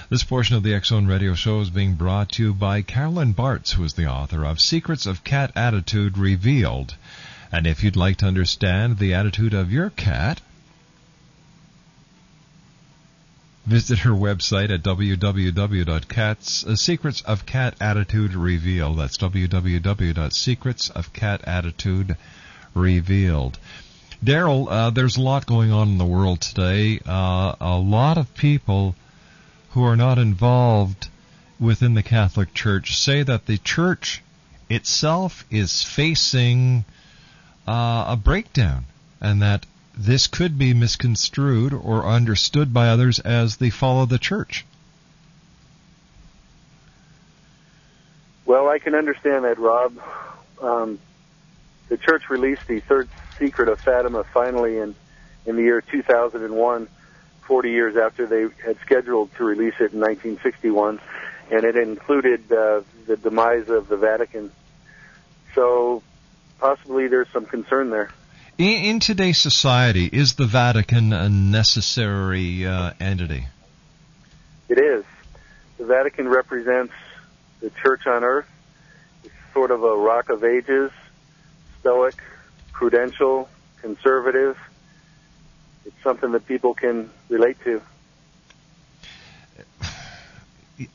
This 0.10 0.24
portion 0.24 0.56
of 0.56 0.64
the 0.64 0.80
Zone 0.84 1.06
Radio 1.06 1.34
Show 1.34 1.60
is 1.60 1.70
being 1.70 1.96
brought 1.96 2.32
to 2.34 2.44
you 2.44 2.54
by 2.54 2.82
Carolyn 2.82 3.34
Bartz, 3.34 3.74
who 3.74 3.84
is 3.84 3.94
the 3.94 4.08
author 4.08 4.46
of 4.46 4.62
Secrets 4.62 5.06
of 5.06 5.24
Cat 5.24 5.52
Attitude 5.56 6.18
Revealed. 6.18 6.96
And 7.52 7.68
if 7.68 7.84
you'd 7.84 7.96
like 7.96 8.18
to 8.18 8.26
understand 8.26 8.98
the 8.98 9.14
attitude 9.14 9.54
of 9.54 9.72
your 9.72 9.90
cat, 9.90 10.40
visit 13.66 14.00
her 14.00 14.12
website 14.12 14.72
at 14.72 14.82
www.cats 14.82 16.66
uh, 16.66 17.32
of 17.32 17.46
cat 17.46 17.76
attitude 17.80 18.34
revealed 18.34 18.98
that's 18.98 19.18
www.secrets 19.18 20.90
daryl 24.24 24.68
uh, 24.70 24.90
there's 24.90 25.18
a 25.18 25.22
lot 25.22 25.46
going 25.46 25.72
on 25.72 25.90
in 25.90 25.98
the 25.98 26.06
world 26.06 26.42
today 26.42 27.00
uh, 27.06 27.56
a 27.60 27.78
lot 27.78 28.18
of 28.18 28.34
people 28.36 28.96
who 29.72 29.84
are 29.84 29.96
not 29.96 30.18
involved 30.18 31.08
within 31.60 31.94
the 31.94 32.04
catholic 32.04 32.54
church 32.54 32.98
say 32.98 33.24
that 33.24 33.46
the 33.46 33.58
church 33.58 34.22
itself 34.70 35.46
is 35.50 35.84
facing 35.84 36.86
uh, 37.68 38.06
a 38.10 38.16
breakdown 38.16 38.86
and 39.22 39.42
that 39.42 39.66
this 39.98 40.28
could 40.28 40.58
be 40.58 40.74
misconstrued 40.74 41.74
or 41.74 42.06
understood 42.06 42.74
by 42.74 42.88
others 42.88 43.20
as 43.20 43.58
the 43.58 43.70
fall 43.70 44.02
of 44.02 44.10
the 44.10 44.18
church. 44.18 44.66
Well, 48.46 48.70
I 48.70 48.80
can 48.80 48.96
understand 48.96 49.44
that, 49.44 49.60
Rob. 49.60 50.00
Um, 50.62 51.00
the 51.90 51.98
church 51.98 52.30
released 52.30 52.66
the 52.68 52.80
third 52.80 53.10
secret 53.40 53.70
of 53.70 53.80
Fatima 53.80 54.24
finally 54.24 54.78
in, 54.78 54.96
in 55.46 55.56
the 55.56 55.64
year 55.64 55.82
2001, 55.82 56.88
40 57.42 57.72
years 57.72 57.98
after 57.98 58.28
they 58.28 58.48
had 58.64 58.78
scheduled 58.82 59.34
to 59.36 59.44
release 59.44 59.74
it 59.80 59.94
in 59.94 60.00
1961, 60.00 61.00
and 61.52 61.64
it 61.64 61.76
included 61.76 62.52
uh, 62.52 62.82
the 63.08 63.18
demise 63.18 63.70
of 63.70 63.88
the 63.88 63.98
Vatican. 63.98 64.52
So 65.56 66.04
possibly 66.60 67.08
there's 67.08 67.30
some 67.30 67.46
concern 67.46 67.90
there. 67.90 68.12
In, 68.58 68.84
in 68.84 69.00
today's 69.00 69.40
society, 69.40 70.06
is 70.06 70.34
the 70.34 70.46
Vatican 70.46 71.14
a 71.14 71.30
necessary 71.30 72.66
uh, 72.66 72.92
entity? 73.00 73.48
It 74.68 74.78
is. 74.78 75.06
The 75.78 75.86
Vatican 75.86 76.28
represents 76.28 76.94
the 77.62 77.72
church 77.82 78.06
on 78.06 78.24
earth. 78.24 78.48
It's 79.24 79.34
sort 79.54 79.72
of 79.72 79.84
a 79.84 79.96
rock 79.96 80.30
of 80.30 80.44
ages, 80.44 80.92
stoic, 81.80 82.22
prudential, 82.80 83.50
conservative. 83.82 84.58
It's 85.86 86.02
something 86.02 86.32
that 86.32 86.48
people 86.48 86.74
can 86.74 87.10
relate 87.28 87.58
to. 87.66 87.82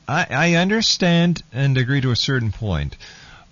I, 0.07 0.25
I 0.31 0.53
understand 0.55 1.43
and 1.53 1.77
agree 1.77 2.01
to 2.01 2.09
a 2.09 2.15
certain 2.15 2.51
point, 2.51 2.97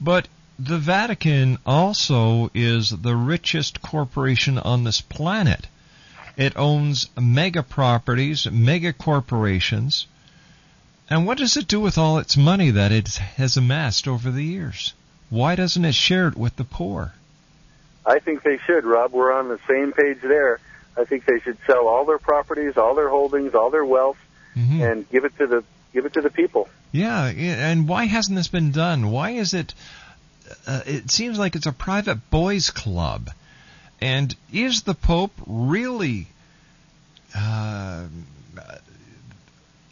but 0.01 0.27
the 0.57 0.79
Vatican 0.79 1.59
also 1.63 2.49
is 2.55 2.89
the 2.89 3.15
richest 3.15 3.83
corporation 3.83 4.57
on 4.57 4.83
this 4.83 4.99
planet. 4.99 5.67
It 6.35 6.57
owns 6.57 7.09
mega 7.15 7.61
properties, 7.61 8.49
mega 8.49 8.93
corporations. 8.93 10.07
And 11.07 11.27
what 11.27 11.37
does 11.37 11.55
it 11.55 11.67
do 11.67 11.79
with 11.79 11.99
all 11.99 12.17
its 12.17 12.35
money 12.35 12.71
that 12.71 12.91
it 12.91 13.09
has 13.37 13.57
amassed 13.57 14.07
over 14.07 14.31
the 14.31 14.43
years? 14.43 14.95
Why 15.29 15.53
doesn't 15.53 15.85
it 15.85 15.93
share 15.93 16.27
it 16.29 16.35
with 16.35 16.55
the 16.55 16.63
poor? 16.63 17.13
I 18.05 18.19
think 18.19 18.43
they 18.43 18.57
should, 18.65 18.83
Rob. 18.85 19.13
We're 19.13 19.31
on 19.33 19.47
the 19.49 19.59
same 19.67 19.91
page 19.93 20.19
there. 20.21 20.59
I 20.97 21.05
think 21.05 21.25
they 21.25 21.39
should 21.39 21.57
sell 21.65 21.87
all 21.87 22.05
their 22.05 22.19
properties, 22.19 22.77
all 22.77 22.95
their 22.95 23.09
holdings, 23.09 23.53
all 23.55 23.69
their 23.69 23.85
wealth, 23.85 24.17
Mm-hmm. 24.55 24.81
and 24.83 25.09
give 25.09 25.25
it 25.25 25.35
to 25.39 25.47
the 25.47 25.63
give 25.93 26.05
it 26.05 26.13
to 26.13 26.21
the 26.21 26.29
people. 26.29 26.69
Yeah, 26.91 27.25
and 27.25 27.87
why 27.87 28.05
hasn't 28.05 28.35
this 28.37 28.49
been 28.49 28.71
done? 28.71 29.09
Why 29.09 29.31
is 29.31 29.55
it? 29.55 29.73
Uh, 30.67 30.81
it 30.85 31.09
seems 31.09 31.39
like 31.39 31.55
it's 31.55 31.65
a 31.65 31.71
private 31.71 32.29
boys' 32.29 32.69
club, 32.69 33.31
and 33.99 34.35
is 34.51 34.83
the 34.83 34.93
Pope 34.93 35.31
really? 35.47 36.27
Uh, 37.35 38.05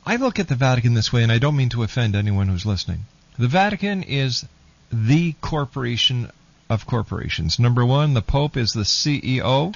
I 0.06 0.16
look 0.18 0.38
at 0.38 0.48
the 0.48 0.54
Vatican 0.56 0.94
this 0.94 1.12
way, 1.12 1.24
and 1.24 1.32
I 1.32 1.40
don't 1.40 1.56
mean 1.56 1.70
to 1.70 1.82
offend 1.82 2.16
anyone 2.16 2.48
who's 2.48 2.66
listening. 2.66 3.06
The 3.40 3.48
Vatican 3.48 4.04
is 4.04 4.46
the 4.92 5.34
corporation 5.42 6.30
of 6.72 6.86
corporations. 6.86 7.60
Number 7.60 7.86
one, 7.86 8.14
the 8.14 8.22
Pope 8.22 8.58
is 8.58 8.72
the 8.72 8.82
CEO. 8.82 9.76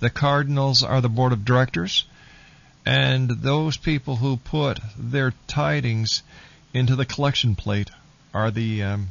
The 0.00 0.10
cardinals 0.10 0.82
are 0.82 1.00
the 1.00 1.08
board 1.08 1.32
of 1.32 1.44
directors 1.44 2.04
and 2.86 3.28
those 3.28 3.76
people 3.76 4.16
who 4.16 4.36
put 4.36 4.78
their 4.96 5.34
tidings 5.48 6.22
into 6.72 6.94
the 6.94 7.04
collection 7.04 7.56
plate 7.56 7.90
are 8.32 8.52
the 8.52 8.82
um, 8.84 9.08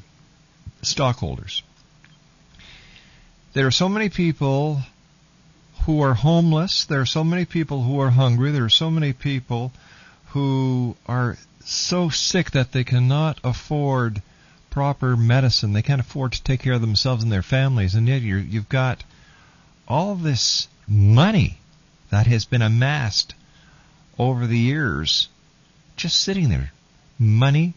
stockholders. 0.82 1.62
There 3.54 3.68
are 3.68 3.72
so 3.72 3.90
many 3.90 4.08
people 4.08 4.82
who 5.86 6.02
are 6.02 6.14
homeless. 6.14 6.86
There 6.86 7.02
are 7.02 7.06
so 7.06 7.24
many 7.24 7.44
people 7.44 7.84
who 7.84 8.00
are 8.00 8.10
hungry. 8.10 8.52
There 8.52 8.64
are 8.64 8.70
so 8.70 8.90
many 8.90 9.12
people 9.12 9.74
who 10.28 10.96
are 11.06 11.38
so 11.66 12.10
sick 12.10 12.52
that 12.52 12.72
they 12.72 12.86
cannot 12.86 13.40
afford 13.44 14.22
proper 14.76 15.16
medicine. 15.16 15.72
They 15.72 15.82
can't 15.82 16.02
afford 16.02 16.34
to 16.34 16.44
take 16.44 16.60
care 16.60 16.74
of 16.74 16.82
themselves 16.82 17.24
and 17.24 17.32
their 17.32 17.42
families. 17.42 17.96
And 17.96 18.10
yet 18.10 18.22
you 18.22 18.36
you've 18.36 18.68
got 18.68 19.06
all 19.88 20.16
this 20.16 20.68
money 20.86 21.60
that 22.10 22.28
has 22.28 22.44
been 22.44 22.62
amassed 22.62 23.34
over 24.20 24.46
the 24.46 24.60
years 24.60 25.30
just 25.96 26.18
sitting 26.18 26.50
there. 26.50 26.74
Money 27.18 27.74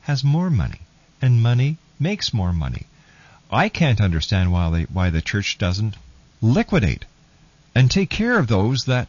has 0.00 0.24
more 0.24 0.50
money, 0.50 0.80
and 1.22 1.40
money 1.40 1.76
makes 2.00 2.34
more 2.34 2.52
money. 2.52 2.86
I 3.52 3.68
can't 3.68 4.00
understand 4.00 4.50
why 4.50 4.70
they, 4.70 4.82
why 4.82 5.10
the 5.10 5.22
church 5.22 5.56
doesn't 5.56 5.94
liquidate 6.42 7.04
and 7.76 7.88
take 7.88 8.10
care 8.10 8.36
of 8.40 8.48
those 8.48 8.86
that 8.86 9.06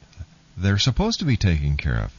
they're 0.56 0.78
supposed 0.78 1.18
to 1.18 1.26
be 1.26 1.38
taking 1.38 1.76
care 1.76 1.98
of. 1.98 2.14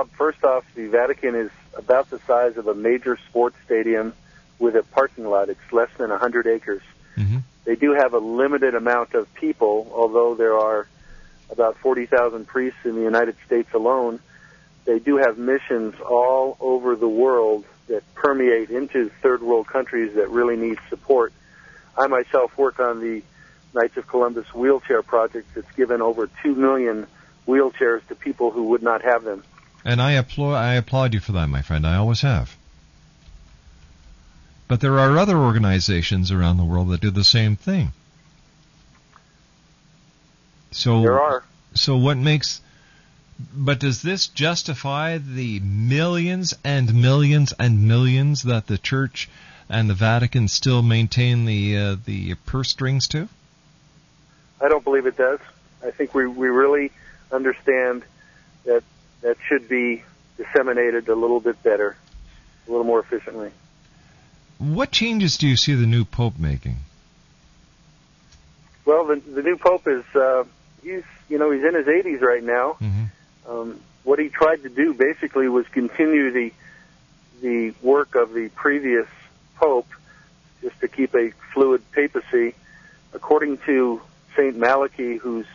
Rob, 0.00 0.10
first 0.12 0.42
off, 0.44 0.64
the 0.74 0.86
Vatican 0.86 1.34
is 1.34 1.50
about 1.76 2.08
the 2.08 2.18
size 2.20 2.56
of 2.56 2.66
a 2.66 2.74
major 2.74 3.18
sports 3.28 3.56
stadium 3.66 4.14
with 4.58 4.74
a 4.74 4.82
parking 4.82 5.26
lot. 5.26 5.50
It's 5.50 5.72
less 5.72 5.90
than 5.98 6.08
100 6.08 6.46
acres. 6.46 6.80
Mm-hmm. 7.18 7.38
They 7.66 7.76
do 7.76 7.92
have 7.92 8.14
a 8.14 8.18
limited 8.18 8.74
amount 8.74 9.12
of 9.12 9.32
people, 9.34 9.92
although 9.94 10.34
there 10.34 10.58
are 10.58 10.88
about 11.50 11.76
40,000 11.76 12.46
priests 12.46 12.78
in 12.84 12.94
the 12.94 13.02
United 13.02 13.36
States 13.44 13.74
alone. 13.74 14.20
They 14.86 15.00
do 15.00 15.18
have 15.18 15.36
missions 15.36 15.94
all 16.00 16.56
over 16.60 16.96
the 16.96 17.08
world 17.08 17.66
that 17.88 18.02
permeate 18.14 18.70
into 18.70 19.10
third 19.20 19.42
world 19.42 19.66
countries 19.66 20.14
that 20.14 20.30
really 20.30 20.56
need 20.56 20.78
support. 20.88 21.34
I 21.98 22.06
myself 22.06 22.56
work 22.56 22.80
on 22.80 23.00
the 23.00 23.22
Knights 23.74 23.98
of 23.98 24.06
Columbus 24.06 24.54
wheelchair 24.54 25.02
project 25.02 25.48
that's 25.54 25.70
given 25.72 26.00
over 26.00 26.30
2 26.42 26.54
million 26.54 27.06
wheelchairs 27.46 28.06
to 28.08 28.14
people 28.14 28.50
who 28.50 28.68
would 28.68 28.82
not 28.82 29.02
have 29.02 29.24
them. 29.24 29.42
And 29.84 30.00
I 30.00 30.12
applaud, 30.12 30.54
I 30.54 30.74
applaud 30.74 31.14
you 31.14 31.20
for 31.20 31.32
that, 31.32 31.48
my 31.48 31.62
friend. 31.62 31.86
I 31.86 31.96
always 31.96 32.20
have. 32.20 32.56
But 34.68 34.80
there 34.80 34.98
are 34.98 35.18
other 35.18 35.36
organizations 35.36 36.30
around 36.30 36.56
the 36.56 36.64
world 36.64 36.90
that 36.90 37.00
do 37.00 37.10
the 37.10 37.24
same 37.24 37.56
thing. 37.56 37.92
So 40.70 41.02
There 41.02 41.20
are. 41.20 41.42
So 41.74 41.96
what 41.96 42.16
makes 42.16 42.60
but 43.54 43.80
does 43.80 44.02
this 44.02 44.26
justify 44.26 45.18
the 45.18 45.60
millions 45.60 46.54
and 46.62 46.94
millions 46.94 47.54
and 47.58 47.88
millions 47.88 48.42
that 48.42 48.66
the 48.66 48.78
church 48.78 49.28
and 49.68 49.88
the 49.88 49.94
Vatican 49.94 50.48
still 50.48 50.82
maintain 50.82 51.46
the 51.46 51.76
uh, 51.76 51.96
the 52.04 52.34
purse 52.46 52.68
strings 52.68 53.08
to? 53.08 53.28
I 54.60 54.68
don't 54.68 54.84
believe 54.84 55.06
it 55.06 55.16
does. 55.16 55.40
I 55.82 55.90
think 55.90 56.14
we 56.14 56.26
we 56.26 56.48
really 56.48 56.92
understand 57.32 58.04
that 58.64 58.82
that 59.22 59.36
should 59.48 59.68
be 59.68 60.02
disseminated 60.36 61.08
a 61.08 61.14
little 61.14 61.40
bit 61.40 61.62
better, 61.62 61.96
a 62.66 62.70
little 62.70 62.84
more 62.84 63.00
efficiently. 63.00 63.50
What 64.58 64.90
changes 64.90 65.36
do 65.36 65.46
you 65.46 65.56
see 65.56 65.74
the 65.74 65.86
new 65.86 66.04
pope 66.04 66.38
making? 66.38 66.76
Well, 68.84 69.06
the 69.06 69.16
the 69.16 69.42
new 69.42 69.56
pope 69.56 69.86
is 69.86 70.04
uh, 70.14 70.44
he's 70.82 71.02
you 71.28 71.38
know 71.38 71.50
he's 71.50 71.64
in 71.64 71.74
his 71.74 71.86
80s 71.86 72.20
right 72.20 72.42
now. 72.42 72.76
Mm-hmm. 72.80 73.04
Um, 73.50 73.80
what 74.04 74.18
he 74.18 74.28
tried 74.28 74.62
to 74.62 74.68
do 74.68 74.94
basically 74.94 75.48
was 75.48 75.66
continue 75.68 76.30
the 76.30 76.52
the 77.40 77.74
work 77.82 78.14
of 78.14 78.32
the 78.34 78.48
previous 78.50 79.06
pope, 79.56 79.88
just 80.60 80.78
to 80.80 80.88
keep 80.88 81.14
a 81.14 81.30
fluid 81.52 81.82
papacy. 81.92 82.54
According 83.12 83.58
to 83.58 84.00
Saint 84.36 84.56
Malachy, 84.56 85.16
who's 85.16 85.46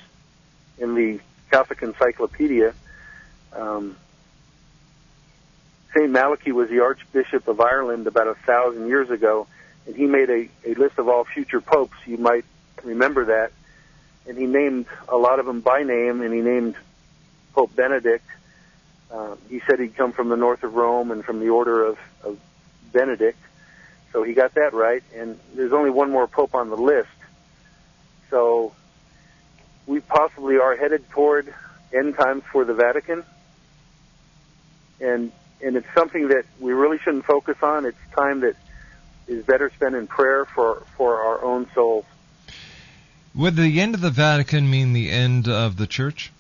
in 0.78 0.96
the 0.96 1.20
Catholic 1.52 1.82
Encyclopedia, 1.82 2.74
um, 3.56 3.96
Saint 5.96 6.12
Malachy 6.12 6.52
was 6.52 6.70
the 6.70 6.82
Archbishop 6.82 7.48
of 7.48 7.62
Ireland 7.62 8.08
about 8.08 8.28
a 8.28 8.36
thousand 8.36 8.88
years 8.88 9.10
ago, 9.10 9.48
and 9.86 9.96
he 9.96 10.06
made 10.06 10.30
a, 10.30 10.50
a 10.66 10.74
list 10.76 11.00
of 11.00 11.08
all 11.08 11.24
future 11.24 11.62
popes. 11.62 11.96
You 12.06 12.18
might 12.18 12.46
remember 12.84 13.26
that, 13.26 13.52
and 14.28 14.38
he 14.38 14.46
named 14.46 14.88
a 15.08 15.16
lot 15.18 15.40
of 15.40 15.46
them 15.46 15.62
by 15.62 15.84
name, 15.84 16.22
and 16.22 16.34
he 16.34 16.42
named 16.42 16.76
Pope 17.54 17.76
Benedict. 17.76 18.26
Um, 19.12 19.38
he 19.50 19.62
said 19.68 19.80
he'd 19.80 19.96
come 19.96 20.12
from 20.12 20.30
the 20.30 20.36
north 20.36 20.64
of 20.64 20.74
Rome 20.74 21.12
and 21.12 21.24
from 21.24 21.40
the 21.40 21.50
order 21.50 21.86
of, 21.86 21.98
of 22.24 22.38
Benedict, 22.92 23.40
so 24.12 24.24
he 24.24 24.34
got 24.34 24.56
that 24.56 24.74
right. 24.74 25.04
And 25.16 25.40
there's 25.54 25.74
only 25.74 25.92
one 25.92 26.12
more 26.12 26.28
pope 26.28 26.56
on 26.56 26.70
the 26.70 26.76
list, 26.76 27.08
so 28.30 28.74
we 29.86 30.02
possibly 30.02 30.58
are 30.58 30.76
headed 30.76 31.10
toward 31.10 31.54
end 31.94 32.16
times 32.16 32.44
for 32.52 32.66
the 32.66 32.74
Vatican, 32.74 33.24
and 35.00 35.32
and 35.62 35.76
it's 35.78 35.88
something 35.96 36.28
that 36.30 36.46
we 36.60 36.74
really 36.74 37.00
shouldn't 37.00 37.26
focus 37.26 37.58
on. 37.62 37.86
It's 37.86 37.98
time 38.16 38.42
that 38.42 38.56
is 39.28 39.44
better 39.46 39.72
spent 39.76 39.96
in 39.96 40.08
prayer 40.08 40.46
for 40.46 40.84
for 40.98 41.18
our 41.22 41.44
own 41.44 41.68
souls. 41.74 42.06
Would 43.34 43.56
the 43.56 43.82
end 43.82 43.96
of 43.96 44.02
the 44.02 44.12
Vatican 44.12 44.70
mean 44.70 44.94
the 44.94 45.12
end 45.12 45.48
of 45.48 45.78
the 45.78 45.88
church? 45.88 46.32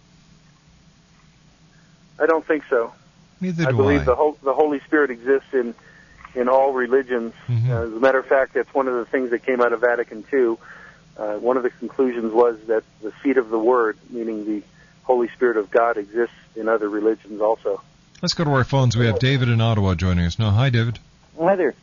I 2.19 2.25
don't 2.25 2.45
think 2.45 2.63
so. 2.69 2.93
Neither 3.41 3.67
I 3.67 3.71
do 3.71 3.77
believe 3.77 4.01
I. 4.01 4.05
the 4.05 4.15
whole, 4.15 4.37
the 4.41 4.53
Holy 4.53 4.79
Spirit 4.81 5.11
exists 5.11 5.53
in 5.53 5.75
in 6.33 6.47
all 6.47 6.73
religions. 6.73 7.33
Mm-hmm. 7.47 7.71
Uh, 7.71 7.81
as 7.81 7.93
a 7.93 7.99
matter 7.99 8.19
of 8.19 8.27
fact, 8.27 8.53
that's 8.53 8.73
one 8.73 8.87
of 8.87 8.95
the 8.95 9.05
things 9.05 9.31
that 9.31 9.45
came 9.45 9.61
out 9.61 9.73
of 9.73 9.81
Vatican 9.81 10.23
II. 10.31 10.57
Uh, 11.17 11.37
one 11.37 11.57
of 11.57 11.63
the 11.63 11.69
conclusions 11.69 12.33
was 12.33 12.59
that 12.67 12.83
the 13.01 13.13
seat 13.23 13.37
of 13.37 13.49
the 13.49 13.59
Word, 13.59 13.97
meaning 14.09 14.45
the 14.45 14.63
Holy 15.03 15.29
Spirit 15.29 15.57
of 15.57 15.71
God, 15.71 15.97
exists 15.97 16.35
in 16.55 16.67
other 16.67 16.89
religions 16.89 17.41
also. 17.41 17.81
Let's 18.21 18.33
go 18.33 18.45
to 18.45 18.51
our 18.51 18.63
phones. 18.63 18.95
We 18.95 19.07
have 19.07 19.19
David 19.19 19.49
in 19.49 19.59
Ottawa 19.59 19.93
joining 19.93 20.25
us 20.25 20.39
now. 20.39 20.51
Hi, 20.51 20.69
David. 20.69 20.99
Hi 21.37 21.55
there. 21.55 21.75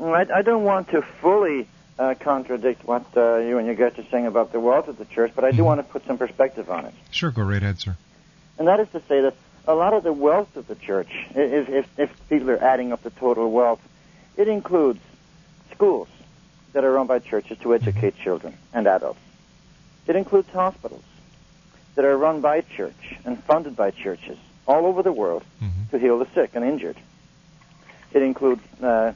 I, 0.00 0.26
I 0.34 0.42
don't 0.42 0.64
want 0.64 0.90
to 0.90 1.02
fully 1.02 1.66
uh, 1.98 2.14
contradict 2.20 2.84
what 2.84 3.06
uh, 3.16 3.38
you 3.38 3.58
and 3.58 3.66
your 3.66 3.76
guest 3.76 3.98
are 3.98 4.04
saying 4.10 4.26
about 4.26 4.52
the 4.52 4.60
wealth 4.60 4.88
of 4.88 4.98
the 4.98 5.04
church, 5.06 5.32
but 5.34 5.44
I 5.44 5.52
do 5.52 5.64
want 5.64 5.80
to 5.80 5.84
put 5.84 6.06
some 6.06 6.18
perspective 6.18 6.70
on 6.70 6.86
it. 6.86 6.94
Sure, 7.10 7.30
go 7.30 7.42
right 7.42 7.62
ahead, 7.62 7.80
sir. 7.80 7.96
And 8.58 8.68
that 8.68 8.78
is 8.80 8.88
to 8.90 9.00
say 9.08 9.22
that 9.22 9.34
a 9.66 9.74
lot 9.74 9.94
of 9.94 10.02
the 10.02 10.12
wealth 10.12 10.56
of 10.56 10.66
the 10.66 10.74
church, 10.74 11.10
if, 11.34 11.68
if, 11.68 11.98
if 11.98 12.28
people 12.28 12.50
are 12.50 12.62
adding 12.62 12.92
up 12.92 13.02
the 13.02 13.10
total 13.10 13.50
wealth, 13.50 13.80
it 14.36 14.48
includes 14.48 15.00
schools 15.72 16.08
that 16.72 16.84
are 16.84 16.92
run 16.92 17.06
by 17.06 17.18
churches 17.20 17.58
to 17.58 17.74
educate 17.74 18.16
children 18.16 18.56
and 18.72 18.86
adults. 18.86 19.20
It 20.06 20.16
includes 20.16 20.50
hospitals 20.50 21.04
that 21.94 22.04
are 22.04 22.16
run 22.16 22.42
by 22.42 22.60
church 22.60 23.16
and 23.24 23.42
funded 23.44 23.76
by 23.76 23.90
churches 23.90 24.38
all 24.66 24.86
over 24.86 25.02
the 25.02 25.12
world 25.12 25.44
to 25.90 25.98
heal 25.98 26.18
the 26.18 26.26
sick 26.34 26.50
and 26.54 26.64
injured. 26.64 26.96
It 28.12 28.22
includes 28.22 28.62
uh, 28.82 29.12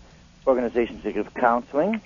organizations 0.46 1.02
that 1.04 1.14
give 1.14 1.33
counseling 1.35 2.00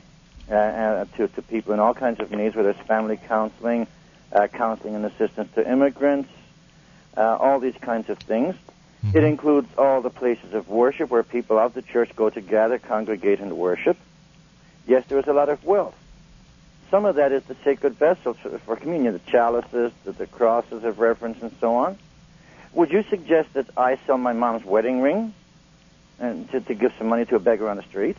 uh, 0.51 0.55
uh, 0.55 1.05
to, 1.17 1.29
to 1.29 1.43
people 1.43 1.75
in 1.75 1.81
all 1.81 1.95
kinds 1.95 2.21
of 2.21 2.31
needs, 2.31 2.55
whether 2.57 2.71
it's 2.71 2.81
family 2.81 3.19
counseling, 3.29 3.87
uh, 4.33 4.47
counseling 4.49 4.95
and 4.95 5.05
assistance 5.05 5.53
to 5.55 5.71
immigrants, 5.71 6.31
uh, 7.17 7.37
all 7.37 7.59
these 7.61 7.77
kinds 7.81 8.09
of 8.09 8.19
things. 8.19 8.55
It 9.15 9.25
includes 9.25 9.69
all 9.79 10.01
the 10.01 10.11
places 10.11 10.55
of 10.55 10.69
worship 10.69 11.11
where 11.11 11.23
people 11.23 11.59
of 11.59 11.73
the 11.73 11.83
church 11.83 12.15
go 12.17 12.31
to 12.31 12.41
gather, 12.41 12.79
congregate, 12.79 13.41
and 13.41 13.57
worship. 13.57 13.97
Yes, 14.87 15.05
there 15.09 15.19
is 15.19 15.27
a 15.27 15.33
lot 15.33 15.49
of 15.49 15.65
wealth. 15.65 15.95
Some 16.91 17.05
of 17.05 17.17
that 17.17 17.31
is 17.33 17.43
the 17.45 17.57
sacred 17.65 17.95
vessels 17.95 18.37
for, 18.43 18.59
for 18.59 18.77
communion, 18.77 19.13
the 19.13 19.31
chalices, 19.31 19.93
the, 20.05 20.13
the 20.13 20.27
crosses 20.27 20.83
of 20.85 20.99
reverence, 20.99 21.43
and 21.43 21.55
so 21.61 21.77
on. 21.77 21.99
Would 22.79 22.93
you 22.93 23.03
suggest 23.11 23.55
that 23.55 23.67
I 23.77 23.99
sell 24.07 24.19
my 24.19 24.33
mom's 24.33 24.65
wedding 24.65 25.01
ring 25.01 25.35
and 26.21 26.49
to, 26.53 26.61
to 26.61 26.75
give 26.75 26.93
some 26.97 27.09
money 27.09 27.25
to 27.25 27.35
a 27.35 27.41
beggar 27.41 27.69
on 27.69 27.77
the 27.77 27.83
street? 27.83 28.17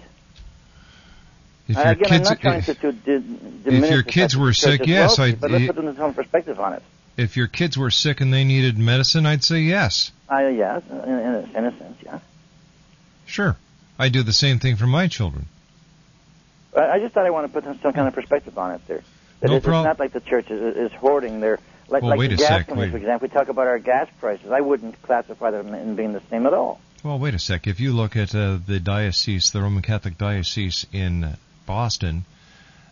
If 1.70 1.78
your 1.78 1.86
Again, 1.86 2.10
kids, 2.10 2.30
I'm 2.30 2.34
not 2.34 2.42
trying 2.42 2.62
to, 2.64 2.74
to 2.74 2.92
di- 2.92 3.20
diminish 3.64 3.90
your 3.90 4.04
kids 4.04 4.36
were 4.36 4.48
that 4.48 4.58
the 4.60 4.68
church 4.68 4.80
sick, 4.80 4.88
yes, 4.88 5.18
wealthy, 5.18 5.32
I- 5.32 5.36
But 5.36 5.52
let's 5.52 5.74
put 5.74 5.96
some 5.96 6.14
perspective 6.14 6.60
on 6.60 6.74
it. 6.74 6.84
if 7.16 7.38
your 7.38 7.48
kids 7.48 7.78
were 7.78 7.90
sick 7.90 8.20
and 8.20 8.34
they 8.34 8.44
needed 8.44 8.78
medicine, 8.78 9.26
I'd 9.26 9.46
say 9.46 9.60
yes. 9.62 10.12
Uh, 10.30 10.40
yes, 10.40 10.84
in, 10.90 10.98
in, 10.98 11.08
a, 11.10 11.40
in 11.58 11.66
a 11.66 11.78
sense, 11.78 11.98
yeah. 12.04 12.20
Sure. 13.28 13.56
I 13.98 14.10
do 14.10 14.24
the 14.24 14.34
same 14.34 14.60
thing 14.60 14.76
for 14.76 14.88
my 14.88 15.08
children. 15.08 15.46
I 16.76 16.96
I 16.96 17.00
just 17.00 17.14
thought 17.14 17.26
I 17.26 17.30
want 17.30 17.48
to 17.48 17.54
put 17.54 17.64
some, 17.64 17.80
some 17.80 17.94
kind 17.94 18.10
of 18.10 18.14
perspective 18.14 18.58
on 18.58 18.72
it 18.76 18.82
there. 18.90 19.04
That 19.40 19.52
No 19.52 19.56
it's, 19.56 19.66
prob- 19.66 19.86
it's 19.86 19.90
not 19.98 20.00
like 20.00 20.12
the 20.12 20.20
church 20.20 20.52
is, 20.52 20.76
is 20.76 20.92
hoarding 20.98 21.40
their, 21.40 21.60
like, 21.92 22.04
Well, 22.04 22.12
like 22.12 22.20
wait 22.20 22.28
the 22.28 22.36
a 22.36 22.38
gas 22.38 22.48
sec, 22.48 22.68
companies, 22.68 22.92
for 22.92 22.98
example. 22.98 23.28
We 23.28 23.34
talk 23.34 23.50
about 23.50 23.68
our 23.68 23.80
gas 23.80 24.08
prices. 24.20 24.52
I 24.52 24.62
wouldn't 24.62 25.02
classify 25.02 25.52
them 25.52 25.74
in 25.74 25.96
being 25.96 26.14
the 26.14 26.22
same 26.30 26.46
at 26.46 26.54
all. 26.54 26.80
Well, 27.04 27.20
wait 27.20 27.34
a 27.34 27.40
sec. 27.40 27.68
If 27.68 27.80
you 27.80 27.94
look 27.94 28.16
at 28.16 28.36
uh, 28.36 28.60
the 28.66 28.80
diocese, 28.80 29.52
the 29.52 29.62
Roman 29.62 29.82
Catholic 29.82 30.18
diocese 30.18 30.86
in 30.92 31.38
Boston, 31.66 32.26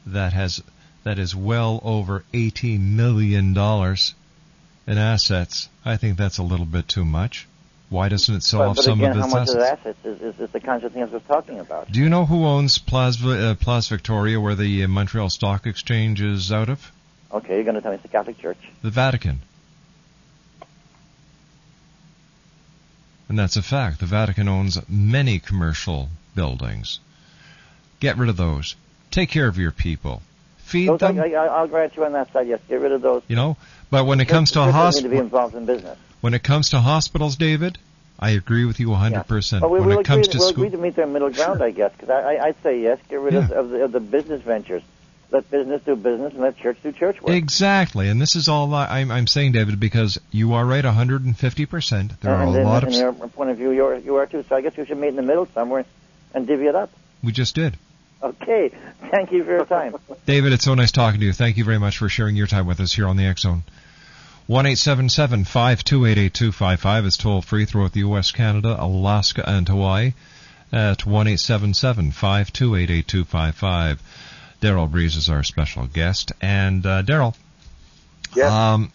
that 0.06 0.34
has 0.34 0.64
that 1.04 1.20
is 1.20 1.36
well 1.36 1.82
over 1.84 2.24
eighty 2.34 2.78
million 2.78 3.54
dollars 3.54 4.16
in 4.88 4.98
assets, 4.98 5.68
I 5.84 5.98
think 5.98 6.18
that's 6.18 6.38
a 6.38 6.44
little 6.44 6.66
bit 6.66 6.88
too 6.88 7.04
much. 7.04 7.48
Why 7.90 8.10
doesn't 8.10 8.36
it 8.36 8.44
sell 8.44 8.60
but, 8.60 8.70
off 8.70 8.76
but 8.78 8.86
some 8.86 9.00
again, 9.00 9.12
of 9.12 9.18
how 9.18 9.26
its 9.26 9.34
much 9.34 9.48
of 9.50 9.56
the 9.56 9.62
assets? 9.62 9.80
assets 10.04 10.22
is, 10.22 10.36
is, 10.36 10.40
is 10.42 10.52
the 10.52 10.60
kinds 10.60 10.84
of 10.84 10.92
things 10.92 11.12
we're 11.12 11.20
talking 11.20 11.60
about? 11.60 11.92
Do 11.92 12.00
you 12.00 12.10
know 12.10 12.26
who 12.26 12.46
owns 12.46 12.78
Plaza, 12.78 13.52
uh, 13.52 13.56
Plaza 13.56 13.96
Victoria, 13.96 14.40
where 14.40 14.56
the 14.56 14.84
uh, 14.84 14.88
Montreal 14.88 15.30
Stock 15.30 15.66
Exchange 15.66 16.22
is 16.22 16.52
out 16.52 16.70
of? 16.70 16.92
Okay, 17.32 17.56
you're 17.56 17.64
going 17.64 17.76
to 17.76 17.82
tell 17.82 17.92
me 17.92 17.96
it's 17.96 18.04
the 18.04 18.10
Catholic 18.10 18.40
Church. 18.40 18.58
The 18.82 18.90
Vatican. 18.90 19.42
And 23.30 23.38
that's 23.38 23.58
a 23.58 23.62
fact. 23.62 24.00
The 24.00 24.06
Vatican 24.06 24.48
owns 24.48 24.78
many 24.88 25.40
commercial 25.40 26.10
buildings. 26.36 27.00
Get 28.00 28.18
rid 28.18 28.30
of 28.30 28.38
those. 28.38 28.76
Take 29.12 29.30
care 29.30 29.48
of 29.48 29.58
your 29.58 29.72
people. 29.72 30.22
Feed 30.60 30.90
Those, 30.90 31.00
them. 31.00 31.20
I, 31.20 31.34
I, 31.34 31.46
I'll 31.48 31.68
grant 31.68 31.96
you 31.96 32.06
on 32.06 32.14
that 32.14 32.32
side. 32.32 32.48
Yes, 32.48 32.60
get 32.68 32.80
rid 32.80 32.92
of 32.92 33.02
those. 33.02 33.24
You 33.28 33.36
know, 33.36 33.58
but 33.90 34.06
when 34.06 34.20
it 34.20 34.26
comes 34.26 34.52
to 34.52 34.62
a 34.62 34.72
Churches 34.72 34.98
need 34.98 35.04
to 35.04 35.10
be 35.10 35.18
involved 35.18 35.56
in 35.56 35.66
business. 35.66 35.98
when 36.22 36.34
it 36.34 36.44
comes 36.44 36.70
to 36.70 36.80
hospitals, 36.80 37.36
David, 37.38 37.78
I 38.20 38.32
agree 38.32 38.66
with 38.66 38.80
you 38.80 38.90
100%. 38.90 39.62
But 39.62 39.72
we, 39.72 39.80
when 39.80 39.90
we'll 39.90 40.00
it 40.00 40.06
comes 40.06 40.28
agree, 40.28 40.32
to 40.34 40.38
we'll 40.40 40.50
school, 40.50 40.64
agree 40.66 40.78
to 40.78 40.84
meet 40.84 40.96
their 40.96 41.08
middle 41.08 41.30
ground, 41.30 41.62
I 41.62 41.72
guess. 41.72 41.92
Because 41.94 42.10
I, 42.10 42.36
I, 42.36 42.46
I'd 42.48 42.64
say 42.64 42.82
yes, 42.82 43.00
get 43.10 43.20
rid 43.20 43.36
of, 43.36 43.52
of, 43.52 43.70
the, 43.70 43.84
of 43.84 43.92
the 43.92 44.00
business 44.00 44.42
ventures. 44.42 44.84
Let 45.30 45.52
business 45.52 45.82
do 45.86 45.96
business, 45.98 46.34
and 46.34 46.42
let 46.42 46.58
church 46.58 46.78
do 46.82 46.94
church 46.94 47.22
work. 47.22 47.36
exactly, 47.36 48.08
and 48.08 48.22
this 48.22 48.38
is 48.38 48.48
all 48.48 48.74
I, 48.74 49.02
I'm, 49.02 49.12
I'm 49.12 49.28
saying, 49.28 49.52
David, 49.52 49.78
because 49.78 50.18
you 50.32 50.54
are 50.54 50.66
right 50.66 50.86
150%. 50.86 52.20
There 52.22 52.34
are 52.34 52.48
a 52.48 52.52
then, 52.54 52.64
lot 52.64 52.84
in 52.84 52.90
of. 52.90 52.96
your 52.96 53.14
point 53.14 53.50
of 53.50 53.58
view, 53.58 53.72
you 53.72 53.86
are, 53.86 53.96
you 53.96 54.16
are 54.16 54.26
too. 54.26 54.46
So 54.48 54.56
I 54.56 54.62
guess 54.62 54.78
we 54.78 54.86
should 54.86 54.98
meet 54.98 55.10
in 55.10 55.18
the 55.18 55.22
middle 55.22 55.46
somewhere 55.54 55.86
and 56.34 56.48
divvy 56.48 56.68
it 56.68 56.76
up. 56.76 56.92
We 57.22 57.34
just 57.34 57.56
did. 57.56 57.78
Okay. 58.24 58.72
Thank 59.12 59.32
you 59.32 59.44
for 59.44 59.52
your 59.52 59.66
time. 59.66 59.96
David, 60.26 60.54
it's 60.54 60.64
so 60.64 60.76
nice 60.76 60.92
talking 60.92 61.20
to 61.20 61.26
you. 61.26 61.34
Thank 61.34 61.58
you 61.58 61.66
very 61.66 61.80
much 61.80 61.98
for 61.98 62.08
sharing 62.08 62.36
your 62.36 62.48
time 62.48 62.66
with 62.66 62.80
us 62.80 62.94
here 62.94 63.08
on 63.08 63.18
the 63.18 63.26
X 63.26 63.42
Zone. 63.42 63.64
One 64.48 64.66
eight 64.66 64.78
seven 64.78 65.10
seven 65.10 65.44
five 65.44 65.84
two 65.84 66.06
eight 66.06 66.18
eight 66.18 66.34
two 66.34 66.54
five 66.54 66.80
five 66.80 67.06
is 67.06 67.18
toll 67.18 67.42
free 67.42 67.66
throughout 67.66 67.92
the 67.92 68.00
U.S., 68.00 68.32
Canada, 68.32 68.78
Alaska, 68.80 69.44
and 69.46 69.68
Hawaii 69.68 70.14
at 70.72 71.06
one 71.06 71.28
eight 71.28 71.42
seven 71.42 71.74
seven 71.74 72.12
five 72.12 72.54
two 72.54 72.76
eight 72.76 72.90
eight 72.90 73.08
two 73.08 73.26
five 73.26 73.56
five. 73.56 74.02
Daryl 74.62 74.90
Breese 74.90 75.16
is 75.16 75.30
our 75.30 75.44
special 75.44 75.86
guest, 75.86 76.32
and 76.42 76.86
uh, 76.86 77.04
Daryl, 77.04 77.36
um, 78.44 78.92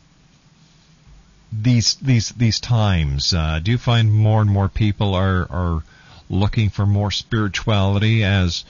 these 1.53 1.95
these 1.97 2.31
these 2.31 2.61
times, 2.61 3.33
uh, 3.33 3.61
do 3.63 3.71
you 3.71 3.79
find 3.79 4.13
more 4.13 4.41
and 4.41 4.51
more 4.51 4.69
people 4.69 5.15
are 5.15 5.47
are 5.51 5.83
looking 6.29 6.71
for 6.71 6.87
more 6.87 7.11
spirituality 7.11 8.25
as 8.25 8.65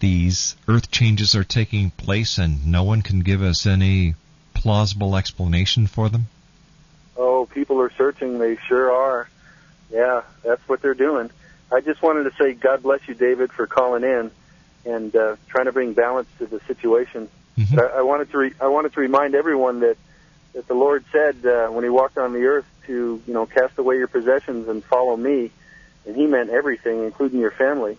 these 0.00 0.56
earth 0.68 0.90
changes 0.90 1.34
are 1.34 1.44
taking 1.44 1.90
place 1.90 2.38
and 2.38 2.66
no 2.66 2.82
one 2.82 3.02
can 3.02 3.20
give 3.20 3.42
us 3.42 3.66
any 3.66 4.14
plausible 4.54 5.16
explanation 5.16 5.86
for 5.86 6.08
them? 6.08 6.28
Oh, 7.16 7.46
people 7.46 7.80
are 7.80 7.92
searching. 7.96 8.38
They 8.38 8.56
sure 8.68 8.92
are. 8.92 9.28
Yeah, 9.90 10.22
that's 10.44 10.66
what 10.68 10.82
they're 10.82 10.94
doing. 10.94 11.30
I 11.72 11.80
just 11.80 12.02
wanted 12.02 12.24
to 12.24 12.32
say 12.36 12.52
God 12.52 12.82
bless 12.82 13.06
you, 13.08 13.14
David, 13.14 13.52
for 13.52 13.66
calling 13.66 14.04
in 14.04 14.30
and 14.84 15.14
uh, 15.14 15.36
trying 15.48 15.66
to 15.66 15.72
bring 15.72 15.92
balance 15.92 16.28
to 16.38 16.46
the 16.46 16.60
situation. 16.60 17.28
But 17.74 17.92
I, 17.92 17.98
I 17.98 18.02
wanted 18.02 18.30
to 18.30 18.38
re- 18.38 18.54
I 18.60 18.68
wanted 18.68 18.92
to 18.94 19.00
remind 19.00 19.34
everyone 19.34 19.80
that 19.80 19.96
that 20.54 20.66
the 20.66 20.74
Lord 20.74 21.04
said 21.12 21.44
uh, 21.44 21.68
when 21.68 21.84
He 21.84 21.90
walked 21.90 22.18
on 22.18 22.32
the 22.32 22.44
earth 22.44 22.66
to 22.86 23.22
you 23.26 23.34
know 23.34 23.46
cast 23.46 23.78
away 23.78 23.96
your 23.96 24.08
possessions 24.08 24.68
and 24.68 24.82
follow 24.84 25.16
Me, 25.16 25.50
and 26.06 26.16
He 26.16 26.26
meant 26.26 26.50
everything, 26.50 27.04
including 27.04 27.40
your 27.40 27.50
family. 27.50 27.98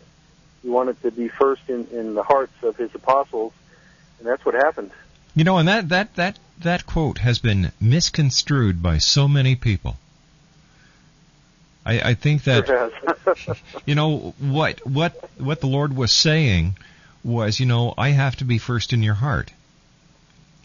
He 0.61 0.69
wanted 0.69 1.01
to 1.01 1.11
be 1.11 1.27
first 1.27 1.63
in, 1.69 1.87
in 1.91 2.13
the 2.13 2.23
hearts 2.23 2.53
of 2.63 2.77
His 2.77 2.93
apostles, 2.93 3.53
and 4.19 4.27
that's 4.27 4.45
what 4.45 4.55
happened. 4.55 4.91
You 5.35 5.43
know, 5.43 5.57
and 5.57 5.67
that 5.67 5.89
that 5.89 6.15
that 6.15 6.39
that 6.59 6.85
quote 6.85 7.19
has 7.19 7.39
been 7.39 7.71
misconstrued 7.79 8.81
by 8.81 8.97
so 8.97 9.27
many 9.27 9.55
people. 9.55 9.97
I, 11.85 11.99
I 12.11 12.13
think 12.13 12.43
that 12.43 12.67
Sure 12.67 12.91
you 13.85 13.95
know 13.95 14.33
what 14.39 14.85
what 14.85 15.13
what 15.37 15.61
the 15.61 15.67
Lord 15.67 15.95
was 15.95 16.11
saying 16.11 16.75
was, 17.23 17.59
you 17.59 17.65
know, 17.65 17.93
I 17.97 18.09
have 18.09 18.35
to 18.37 18.45
be 18.45 18.57
first 18.57 18.93
in 18.93 19.03
your 19.03 19.13
heart. 19.13 19.51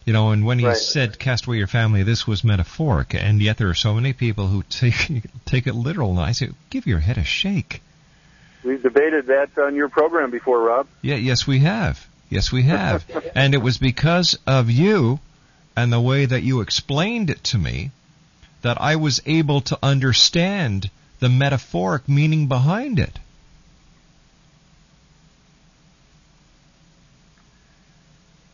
You 0.05 0.13
know, 0.13 0.31
and 0.31 0.47
when 0.47 0.59
he 0.61 0.67
Right. 0.67 0.77
said 0.77 1.19
cast 1.19 1.47
away 1.47 1.57
your 1.57 1.67
family, 1.67 2.05
this 2.05 2.27
was 2.27 2.45
metaphoric, 2.45 3.15
and 3.15 3.43
yet 3.43 3.57
there 3.59 3.69
are 3.69 3.75
so 3.75 3.95
many 3.95 4.13
people 4.13 4.47
who 4.47 4.63
take 4.63 5.23
take 5.45 5.67
it 5.67 5.75
literal. 5.75 6.11
And 6.11 6.21
I 6.21 6.33
say, 6.33 6.51
give 6.71 6.87
your 6.87 7.01
head 7.01 7.19
a 7.19 7.25
shake. 7.25 7.83
We've 8.63 8.83
debated 8.83 9.27
that 9.27 9.57
on 9.59 9.75
your 9.75 9.89
program 9.89 10.31
before, 10.31 10.61
Rob. 10.61 10.87
Yeah, 11.03 11.17
yes, 11.17 11.47
we 11.47 11.61
have. 11.61 12.07
Yes, 12.31 12.53
we 12.53 12.63
have. 12.65 13.05
and 13.35 13.55
it 13.55 13.59
was 13.63 13.79
because 13.79 14.39
of 14.47 14.71
you 14.71 15.21
and 15.77 15.93
the 15.93 16.01
way 16.01 16.25
that 16.25 16.43
you 16.43 16.61
explained 16.61 17.31
it 17.31 17.43
to 17.45 17.59
me 17.59 17.91
that 18.63 18.81
I 18.81 18.97
was 18.97 19.23
able 19.27 19.61
to 19.63 19.79
understand 19.83 20.91
the 21.21 21.29
metaphoric 21.29 22.09
meaning 22.09 22.47
behind 22.47 22.99
it. 22.99 23.19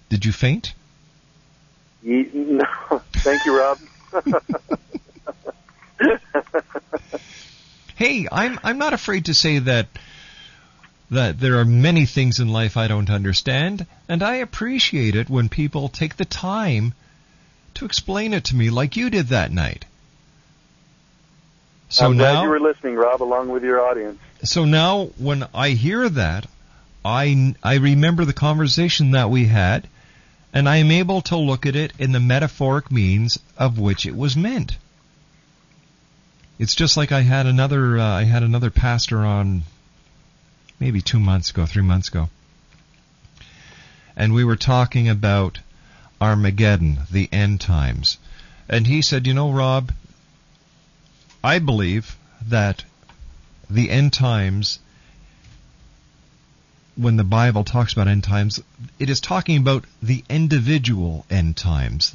Did 0.09 0.25
you 0.25 0.33
faint? 0.33 0.75
No, 2.03 2.65
thank 3.15 3.45
you, 3.45 3.57
Rob. 3.57 3.79
Hey, 8.03 8.27
I'm 8.33 8.59
I'm 8.65 8.79
not 8.79 8.95
afraid 8.95 9.27
to 9.27 9.35
say 9.35 9.61
that 9.61 9.87
that 11.11 11.39
there 11.39 11.59
are 11.61 11.65
many 11.65 12.05
things 12.05 12.41
in 12.41 12.49
life 12.49 12.77
I 12.77 12.89
don't 12.89 13.11
understand, 13.11 13.87
and 14.09 14.25
I 14.25 14.37
appreciate 14.37 15.15
it 15.15 15.31
when 15.31 15.49
people 15.49 15.89
take 15.89 16.17
the 16.17 16.25
time 16.25 16.95
to 17.75 17.85
explain 17.85 18.35
it 18.35 18.45
to 18.47 18.57
me 18.57 18.71
like 18.71 18.97
you 18.97 19.09
did 19.09 19.29
that 19.29 19.53
night. 19.53 19.85
So 21.93 22.07
I'm 22.07 22.17
glad 22.17 22.33
now 22.33 22.45
you 22.45 22.49
were 22.49 22.59
listening, 22.59 22.95
Rob, 22.97 23.23
along 23.23 23.51
with 23.51 23.63
your 23.63 23.79
audience. 23.79 24.19
so 24.43 24.65
now 24.65 25.11
when 25.19 25.47
I 25.53 25.71
hear 25.71 26.09
that, 26.09 26.47
I 27.05 27.55
I 27.63 27.75
remember 27.75 28.25
the 28.25 28.33
conversation 28.33 29.11
that 29.11 29.29
we 29.29 29.45
had, 29.45 29.87
and 30.55 30.71
I 30.71 30.77
am 30.77 30.91
able 30.91 31.21
to 31.23 31.37
look 31.37 31.67
at 31.67 31.77
it 31.77 31.93
in 31.99 32.13
the 32.13 32.19
metaphoric 32.19 32.91
means 32.91 33.39
of 33.59 33.79
which 33.79 34.07
it 34.07 34.17
was 34.17 34.35
meant. 34.35 34.79
It's 36.59 36.75
just 36.75 36.97
like 36.97 37.13
I 37.13 37.21
had 37.21 37.45
another 37.45 37.99
uh, 37.99 38.17
I 38.21 38.25
had 38.25 38.43
another 38.43 38.71
pastor 38.71 39.19
on 39.19 39.65
maybe 40.81 41.03
2 41.03 41.21
months 41.21 41.51
ago, 41.51 41.67
3 41.67 41.83
months 41.83 42.09
ago. 42.09 42.31
And 44.17 44.33
we 44.33 44.45
were 44.45 44.57
talking 44.57 45.11
about 45.11 45.59
Armageddon, 46.23 47.01
the 47.11 47.29
end 47.31 47.61
times. 47.61 48.17
And 48.67 48.87
he 48.87 49.03
said, 49.03 49.27
"You 49.27 49.35
know, 49.35 49.53
Rob, 49.53 49.93
I 51.45 51.59
believe 51.59 52.17
that 52.47 52.85
the 53.69 53.91
end 53.91 54.13
times 54.13 54.79
when 56.95 57.17
the 57.17 57.25
Bible 57.25 57.65
talks 57.65 57.93
about 57.93 58.07
end 58.07 58.23
times, 58.23 58.61
it 58.99 59.09
is 59.09 59.21
talking 59.21 59.57
about 59.57 59.85
the 60.03 60.23
individual 60.29 61.25
end 61.31 61.57
times. 61.57 62.15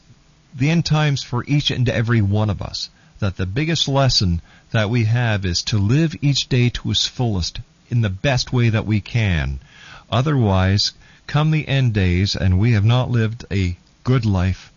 The 0.55 0.69
end 0.69 0.86
times 0.86 1.23
for 1.23 1.43
each 1.45 1.71
and 1.71 1.89
every 1.89 2.21
one 2.21 2.49
of 2.49 2.61
us. 2.61 2.89
That 3.19 3.38
the 3.38 3.47
biggest 3.47 3.88
lesson 3.88 4.41
that 4.71 4.89
we 4.89 5.05
have 5.05 5.45
is 5.45 5.63
to 5.63 5.78
live 5.78 6.15
each 6.21 6.47
day 6.47 6.69
to 6.69 6.91
its 6.91 7.05
fullest 7.05 7.59
in 7.89 8.01
the 8.01 8.09
best 8.09 8.53
way 8.53 8.69
that 8.69 8.86
we 8.86 9.01
can. 9.01 9.59
Otherwise, 10.11 10.93
come 11.25 11.51
the 11.51 11.67
end 11.67 11.93
days 11.93 12.36
and 12.36 12.59
we 12.59 12.73
have 12.73 12.86
not 12.86 13.09
lived 13.09 13.45
a 13.51 13.75
good 14.03 14.25
life, 14.25 14.71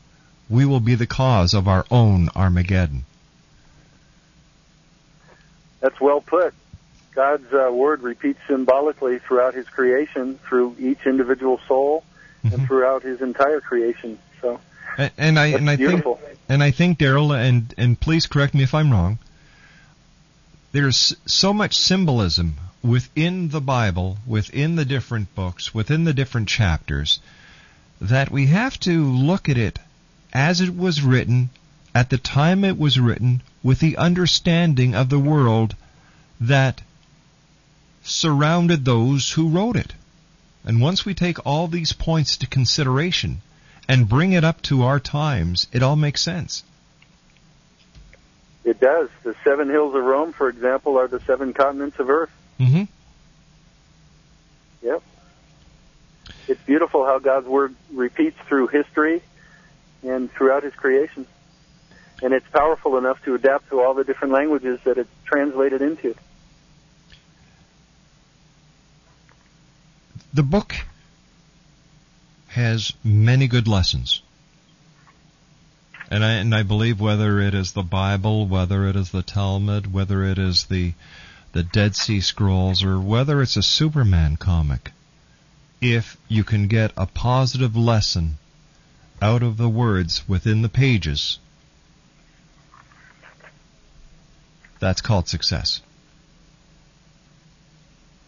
we 0.48 0.64
will 0.64 0.80
be 0.80 0.94
the 0.94 1.06
cause 1.06 1.54
of 1.54 1.68
our 1.68 1.84
own 1.90 2.30
Armageddon. 2.34 3.04
That's 5.80 6.00
well 6.00 6.20
put. 6.20 6.54
God's 7.14 7.52
uh, 7.52 7.70
word 7.72 8.02
repeats 8.02 8.38
symbolically 8.46 9.18
throughout 9.18 9.54
His 9.54 9.68
creation, 9.68 10.38
through 10.48 10.76
each 10.78 11.06
individual 11.06 11.60
soul, 11.66 12.04
and 12.44 12.66
throughout 12.66 13.02
His 13.02 13.20
entire 13.20 13.60
creation. 13.60 14.18
So 14.40 14.60
And, 14.96 15.10
and 15.18 15.38
I 15.38 15.46
and 15.48 15.68
I 15.68 15.76
beautiful. 15.76 16.16
think 16.16 16.38
and 16.48 16.62
I 16.62 16.70
think 16.70 16.98
Daryl 16.98 17.36
and 17.36 17.74
and 17.76 17.98
please 17.98 18.26
correct 18.26 18.54
me 18.54 18.62
if 18.62 18.74
I'm 18.74 18.90
wrong. 18.90 19.18
There's 20.72 21.16
so 21.26 21.52
much 21.52 21.76
symbolism 21.76 22.54
within 22.82 23.48
the 23.48 23.60
Bible, 23.60 24.18
within 24.26 24.76
the 24.76 24.84
different 24.84 25.34
books, 25.34 25.74
within 25.74 26.04
the 26.04 26.14
different 26.14 26.48
chapters, 26.48 27.20
that 28.00 28.30
we 28.30 28.46
have 28.46 28.78
to 28.80 29.04
look 29.04 29.48
at 29.48 29.58
it 29.58 29.78
as 30.32 30.60
it 30.60 30.76
was 30.76 31.02
written, 31.02 31.50
at 31.94 32.08
the 32.08 32.18
time 32.18 32.64
it 32.64 32.78
was 32.78 33.00
written, 33.00 33.42
with 33.62 33.80
the 33.80 33.96
understanding 33.96 34.94
of 34.94 35.08
the 35.08 35.18
world 35.18 35.74
that 36.40 36.80
surrounded 38.02 38.84
those 38.84 39.32
who 39.32 39.48
wrote 39.48 39.76
it. 39.76 39.92
And 40.64 40.80
once 40.80 41.04
we 41.04 41.14
take 41.14 41.46
all 41.46 41.68
these 41.68 41.92
points 41.92 42.36
to 42.38 42.46
consideration 42.46 43.42
and 43.88 44.08
bring 44.08 44.32
it 44.32 44.44
up 44.44 44.62
to 44.62 44.82
our 44.82 45.00
times, 45.00 45.66
it 45.72 45.82
all 45.82 45.96
makes 45.96 46.20
sense. 46.22 46.62
it 48.64 48.78
does. 48.78 49.08
The 49.22 49.34
seven 49.42 49.68
hills 49.68 49.94
of 49.94 50.04
Rome, 50.04 50.32
for 50.32 50.48
example, 50.48 50.98
are 50.98 51.08
the 51.08 51.20
seven 51.20 51.52
continents 51.52 51.98
of 51.98 52.08
Earth. 52.10 52.30
Mm-hmm. 52.58 52.84
Yep. 54.82 55.02
It's 56.48 56.62
beautiful 56.62 57.04
how 57.04 57.18
God's 57.18 57.46
word 57.46 57.74
repeats 57.92 58.38
through 58.46 58.68
history 58.68 59.22
and 60.02 60.30
throughout 60.32 60.62
His 60.62 60.74
creation. 60.74 61.26
And 62.22 62.34
it's 62.34 62.48
powerful 62.48 62.98
enough 62.98 63.22
to 63.24 63.34
adapt 63.34 63.70
to 63.70 63.80
all 63.80 63.94
the 63.94 64.04
different 64.04 64.32
languages 64.32 64.78
that 64.84 64.98
it's 64.98 65.10
translated 65.24 65.82
into. 65.82 66.14
The 70.32 70.42
book 70.42 70.74
has 72.48 72.92
many 73.02 73.48
good 73.48 73.66
lessons. 73.66 74.22
And 76.10 76.24
I, 76.24 76.32
and 76.34 76.54
I 76.54 76.64
believe 76.64 77.00
whether 77.00 77.40
it 77.40 77.54
is 77.54 77.72
the 77.72 77.82
Bible, 77.82 78.46
whether 78.46 78.86
it 78.86 78.96
is 78.96 79.10
the 79.10 79.22
Talmud, 79.22 79.92
whether 79.92 80.24
it 80.24 80.38
is 80.38 80.64
the, 80.66 80.94
the 81.52 81.62
Dead 81.62 81.94
Sea 81.94 82.20
Scrolls, 82.20 82.82
or 82.82 82.98
whether 82.98 83.40
it's 83.40 83.56
a 83.56 83.62
Superman 83.62 84.36
comic, 84.36 84.90
if 85.80 86.16
you 86.28 86.42
can 86.42 86.66
get 86.66 86.92
a 86.96 87.06
positive 87.06 87.76
lesson 87.76 88.38
out 89.22 89.42
of 89.42 89.56
the 89.56 89.68
words 89.68 90.28
within 90.28 90.62
the 90.62 90.68
pages, 90.68 91.38
that's 94.80 95.00
called 95.00 95.28
success. 95.28 95.80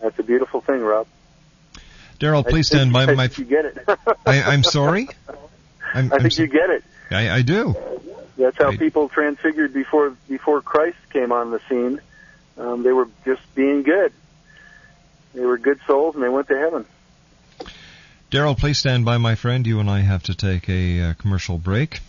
That's 0.00 0.18
a 0.18 0.22
beautiful 0.22 0.61
thing, 0.61 0.80
Rob. 0.80 1.07
Daryl, 2.20 2.46
please 2.46 2.72
I 2.72 2.76
stand 2.76 2.92
by 2.92 3.07
think 3.07 3.16
my. 3.16 3.30
You 3.34 3.44
get 3.44 3.64
it. 3.64 3.84
I, 4.26 4.42
I'm 4.42 4.62
sorry. 4.62 5.09
I'm, 5.92 6.12
I 6.12 6.16
I'm 6.16 6.22
think 6.22 6.38
you 6.38 6.46
get 6.46 6.70
it. 6.70 6.84
I, 7.11 7.30
I 7.30 7.42
do. 7.42 7.74
That's 8.36 8.57
how 8.57 8.70
people 8.76 9.09
transfigured 9.09 9.72
before 9.72 10.16
before 10.28 10.62
Christ 10.62 10.98
came 11.11 11.32
on 11.32 11.50
the 11.50 11.61
scene. 11.68 12.00
Um, 12.59 12.82
they 12.82 12.92
were 12.92 13.09
just 13.24 13.42
being 13.55 13.82
good. 13.82 14.12
They 15.34 15.44
were 15.44 15.59
good 15.59 15.80
souls, 15.86 16.14
and 16.14 16.22
they 16.22 16.28
went 16.28 16.48
to 16.48 16.59
heaven. 16.59 16.86
Daryl, 18.30 18.57
please 18.57 18.78
stand 18.78 19.05
by, 19.05 19.18
my 19.18 19.34
friend. 19.34 19.66
You 19.66 19.80
and 19.80 19.90
I 19.90 20.00
have 20.00 20.22
to 20.24 20.34
take 20.34 20.68
a 20.68 21.00
uh, 21.00 21.14
commercial 21.14 21.59
break. 21.59 22.00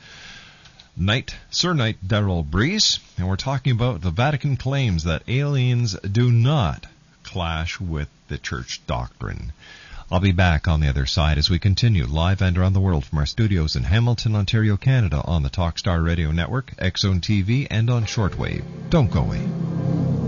Knight, 0.97 1.37
Sir 1.53 1.73
Knight 1.73 1.99
Daryl 2.05 2.45
Breese, 2.45 2.99
and 3.17 3.29
we're 3.29 3.37
talking 3.37 3.71
about 3.71 4.01
the 4.01 4.11
Vatican 4.11 4.57
claims 4.57 5.05
that 5.05 5.23
aliens 5.29 5.93
do 6.01 6.33
not 6.33 6.87
clash 7.23 7.79
with 7.79 8.09
the 8.27 8.39
church 8.39 8.81
doctrine. 8.89 9.53
I'll 10.11 10.21
be 10.21 10.33
back 10.33 10.67
on 10.67 10.81
the 10.81 10.89
other 10.89 11.05
side 11.05 11.37
as 11.37 11.51
we 11.51 11.59
continue 11.59 12.07
live 12.07 12.41
and 12.41 12.57
around 12.57 12.73
the 12.73 12.81
world 12.81 13.05
from 13.05 13.19
our 13.19 13.27
studios 13.27 13.77
in 13.77 13.83
Hamilton, 13.83 14.37
Ontario, 14.37 14.79
Canada 14.79 15.21
on 15.23 15.43
the 15.43 15.51
Talkstar 15.51 16.03
Radio 16.03 16.31
Network, 16.31 16.73
X-Zone 16.79 17.21
TV, 17.21 17.67
and 17.71 17.91
on 17.91 18.07
shortwave. 18.07 18.65
Don't 18.89 19.11
go 19.11 19.21
away. 19.21 20.28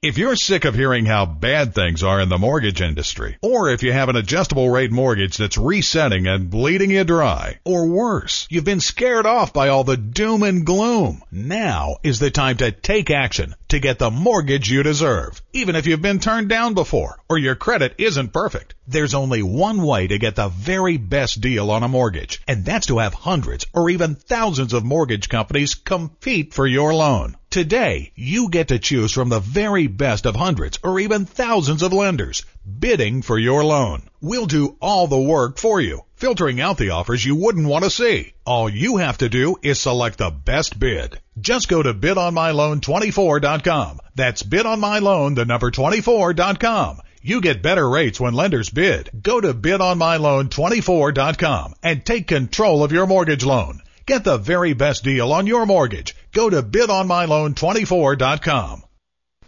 If 0.00 0.16
you're 0.16 0.36
sick 0.36 0.64
of 0.64 0.76
hearing 0.76 1.06
how 1.06 1.26
bad 1.26 1.74
things 1.74 2.04
are 2.04 2.20
in 2.20 2.28
the 2.28 2.38
mortgage 2.38 2.80
industry, 2.80 3.36
or 3.42 3.68
if 3.68 3.82
you 3.82 3.92
have 3.92 4.08
an 4.08 4.14
adjustable 4.14 4.70
rate 4.70 4.92
mortgage 4.92 5.36
that's 5.36 5.58
resetting 5.58 6.28
and 6.28 6.48
bleeding 6.48 6.92
you 6.92 7.02
dry, 7.02 7.58
or 7.64 7.88
worse, 7.88 8.46
you've 8.48 8.62
been 8.64 8.78
scared 8.78 9.26
off 9.26 9.52
by 9.52 9.66
all 9.66 9.82
the 9.82 9.96
doom 9.96 10.44
and 10.44 10.64
gloom, 10.64 11.24
now 11.32 11.96
is 12.04 12.20
the 12.20 12.30
time 12.30 12.58
to 12.58 12.70
take 12.70 13.10
action 13.10 13.56
to 13.70 13.80
get 13.80 13.98
the 13.98 14.08
mortgage 14.08 14.70
you 14.70 14.84
deserve. 14.84 15.42
Even 15.52 15.74
if 15.74 15.84
you've 15.84 16.00
been 16.00 16.20
turned 16.20 16.48
down 16.48 16.74
before, 16.74 17.18
or 17.28 17.36
your 17.36 17.56
credit 17.56 17.96
isn't 17.98 18.32
perfect, 18.32 18.76
there's 18.88 19.12
only 19.12 19.42
one 19.42 19.82
way 19.82 20.06
to 20.06 20.18
get 20.18 20.34
the 20.34 20.48
very 20.48 20.96
best 20.96 21.42
deal 21.42 21.70
on 21.70 21.82
a 21.82 21.88
mortgage, 21.88 22.40
and 22.48 22.64
that's 22.64 22.86
to 22.86 22.98
have 22.98 23.12
hundreds 23.12 23.66
or 23.74 23.90
even 23.90 24.14
thousands 24.14 24.72
of 24.72 24.82
mortgage 24.82 25.28
companies 25.28 25.74
compete 25.74 26.54
for 26.54 26.66
your 26.66 26.94
loan. 26.94 27.36
Today, 27.50 28.12
you 28.14 28.48
get 28.48 28.68
to 28.68 28.78
choose 28.78 29.12
from 29.12 29.28
the 29.28 29.40
very 29.40 29.88
best 29.88 30.24
of 30.24 30.36
hundreds 30.36 30.78
or 30.82 31.00
even 31.00 31.26
thousands 31.26 31.82
of 31.82 31.92
lenders 31.92 32.46
bidding 32.78 33.22
for 33.22 33.38
your 33.38 33.64
loan. 33.64 34.02
We'll 34.20 34.46
do 34.46 34.76
all 34.80 35.06
the 35.06 35.20
work 35.20 35.58
for 35.58 35.80
you, 35.80 36.02
filtering 36.16 36.60
out 36.60 36.78
the 36.78 36.90
offers 36.90 37.24
you 37.24 37.36
wouldn't 37.36 37.68
want 37.68 37.84
to 37.84 37.90
see. 37.90 38.32
All 38.44 38.68
you 38.68 38.98
have 38.98 39.18
to 39.18 39.28
do 39.28 39.56
is 39.62 39.78
select 39.78 40.18
the 40.18 40.30
best 40.30 40.76
bid. 40.78 41.18
Just 41.40 41.68
go 41.68 41.82
to 41.82 41.94
bidonmyloan24.com. 41.94 44.00
That's 44.14 44.42
bidonmyloan, 44.42 45.36
the 45.36 45.44
number 45.44 45.70
24.com. 45.70 47.00
You 47.22 47.40
get 47.40 47.62
better 47.62 47.88
rates 47.88 48.20
when 48.20 48.34
lenders 48.34 48.68
bid. 48.70 49.10
Go 49.22 49.40
to 49.40 49.54
bidonmyloan24.com 49.54 51.74
and 51.82 52.04
take 52.04 52.28
control 52.28 52.84
of 52.84 52.92
your 52.92 53.06
mortgage 53.06 53.44
loan. 53.44 53.80
Get 54.06 54.24
the 54.24 54.38
very 54.38 54.72
best 54.72 55.04
deal 55.04 55.32
on 55.32 55.46
your 55.46 55.66
mortgage. 55.66 56.16
Go 56.32 56.48
to 56.48 56.62
bidonmyloan24.com. 56.62 58.84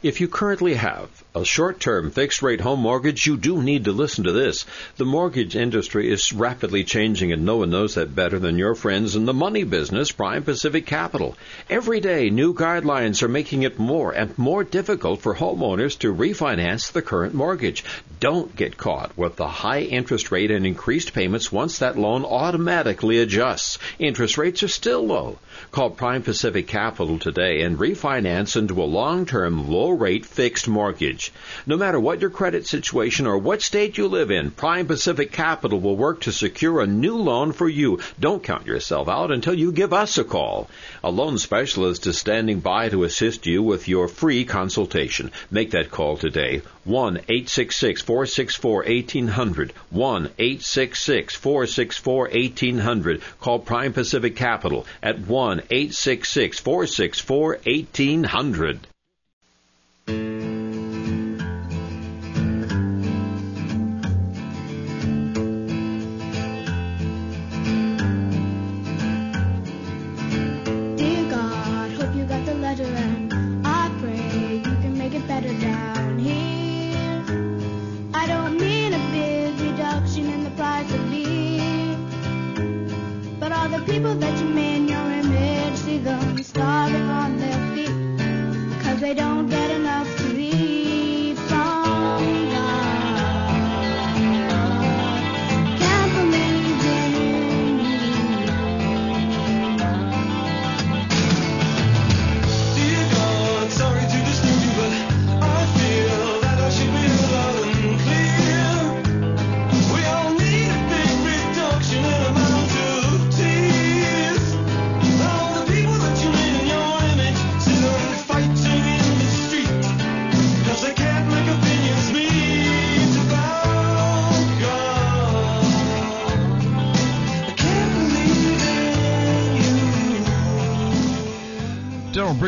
If 0.02 0.20
you 0.20 0.28
currently 0.28 0.74
have 0.74 1.08
a 1.32 1.44
short-term 1.44 2.10
fixed-rate 2.10 2.60
home 2.60 2.80
mortgage, 2.80 3.24
you 3.24 3.36
do 3.36 3.62
need 3.62 3.84
to 3.84 3.92
listen 3.92 4.24
to 4.24 4.32
this. 4.32 4.66
The 4.96 5.04
mortgage 5.04 5.54
industry 5.54 6.10
is 6.10 6.32
rapidly 6.32 6.82
changing 6.82 7.30
and 7.30 7.44
no 7.44 7.58
one 7.58 7.70
knows 7.70 7.94
that 7.94 8.16
better 8.16 8.40
than 8.40 8.58
your 8.58 8.74
friends 8.74 9.14
in 9.14 9.26
the 9.26 9.32
money 9.32 9.62
business, 9.62 10.10
Prime 10.10 10.42
Pacific 10.42 10.86
Capital. 10.86 11.36
Every 11.68 12.00
day, 12.00 12.30
new 12.30 12.52
guidelines 12.52 13.22
are 13.22 13.28
making 13.28 13.62
it 13.62 13.78
more 13.78 14.10
and 14.10 14.36
more 14.36 14.64
difficult 14.64 15.20
for 15.20 15.36
homeowners 15.36 15.96
to 16.00 16.12
refinance 16.12 16.90
the 16.90 17.02
current 17.02 17.32
mortgage. 17.32 17.84
Don't 18.18 18.56
get 18.56 18.76
caught 18.76 19.16
with 19.16 19.36
the 19.36 19.46
high 19.46 19.82
interest 19.82 20.32
rate 20.32 20.50
and 20.50 20.66
increased 20.66 21.12
payments 21.12 21.52
once 21.52 21.78
that 21.78 21.96
loan 21.96 22.24
automatically 22.24 23.20
adjusts. 23.20 23.78
Interest 24.00 24.36
rates 24.36 24.64
are 24.64 24.68
still 24.68 25.06
low. 25.06 25.38
Call 25.70 25.90
Prime 25.90 26.22
Pacific 26.22 26.66
Capital 26.66 27.20
today 27.20 27.62
and 27.62 27.78
refinance 27.78 28.56
into 28.56 28.82
a 28.82 28.84
long-term 28.84 29.70
low-rate 29.70 30.26
fixed 30.26 30.66
mortgage 30.66 31.19
mortgage. 31.20 31.32
No 31.66 31.76
matter 31.76 32.00
what 32.00 32.22
your 32.22 32.30
credit 32.30 32.66
situation 32.66 33.26
or 33.26 33.36
what 33.36 33.60
state 33.60 33.98
you 33.98 34.08
live 34.08 34.30
in, 34.30 34.50
Prime 34.50 34.86
Pacific 34.86 35.30
Capital 35.30 35.78
will 35.78 35.94
work 35.94 36.22
to 36.22 36.32
secure 36.32 36.80
a 36.80 36.86
new 36.86 37.16
loan 37.16 37.52
for 37.52 37.68
you. 37.68 37.98
Don't 38.18 38.42
count 38.42 38.66
yourself 38.66 39.06
out 39.06 39.30
until 39.30 39.52
you 39.52 39.70
give 39.70 39.92
us 39.92 40.16
a 40.16 40.24
call. 40.24 40.70
A 41.04 41.10
loan 41.10 41.36
specialist 41.36 42.06
is 42.06 42.16
standing 42.16 42.60
by 42.60 42.88
to 42.88 43.04
assist 43.04 43.46
you 43.46 43.62
with 43.62 43.88
your 43.88 44.08
free 44.08 44.46
consultation. 44.46 45.30
Make 45.50 45.72
that 45.72 45.90
call 45.90 46.16
today. 46.16 46.62
1 46.84 47.18
866 47.28 48.00
464 48.00 48.76
1800. 48.76 49.72
1 49.90 50.30
866 50.38 51.36
464 51.36 52.30
1800. 52.32 53.22
Call 53.40 53.58
Prime 53.58 53.92
Pacific 53.92 54.36
Capital 54.36 54.86
at 55.02 55.18
1 55.18 55.60
866 55.70 56.58
464 56.60 57.60
1800. 57.66 58.86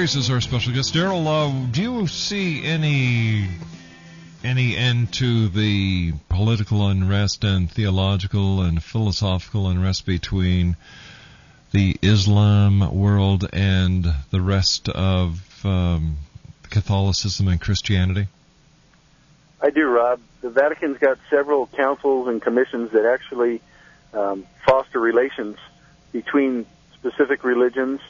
Breese 0.02 0.16
is 0.16 0.30
our 0.30 0.40
special 0.40 0.72
guest. 0.72 0.94
Daryl, 0.94 1.28
uh, 1.28 1.70
do 1.70 1.80
you 1.80 2.06
see 2.08 2.64
any 2.64 3.46
any 4.42 4.76
end 4.76 5.12
to 5.12 5.46
the 5.48 6.12
political 6.28 6.88
unrest 6.88 7.44
and 7.44 7.70
theological 7.70 8.62
and 8.62 8.82
philosophical 8.82 9.68
unrest 9.68 10.04
between 10.04 10.76
the 11.70 11.96
Islam 12.02 12.92
world 12.92 13.48
and 13.52 14.12
the 14.32 14.40
rest 14.40 14.88
of 14.88 15.64
um, 15.64 16.16
Catholicism 16.68 17.46
and 17.46 17.60
Christianity? 17.60 18.26
I 19.60 19.70
do, 19.70 19.86
Rob. 19.86 20.18
The 20.40 20.50
Vatican's 20.50 20.98
got 20.98 21.18
several 21.30 21.68
councils 21.68 22.26
and 22.26 22.42
commissions 22.42 22.90
that 22.90 23.04
actually 23.04 23.60
um, 24.12 24.46
foster 24.66 24.98
relations 24.98 25.58
between 26.10 26.66
specific 26.94 27.44
religions, 27.44 28.00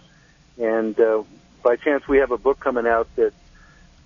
and 0.57 0.99
uh, 0.99 1.22
by 1.62 1.76
chance 1.76 2.06
we 2.08 2.18
have 2.18 2.30
a 2.30 2.38
book 2.38 2.60
coming 2.60 2.86
out 2.86 3.08
that 3.16 3.32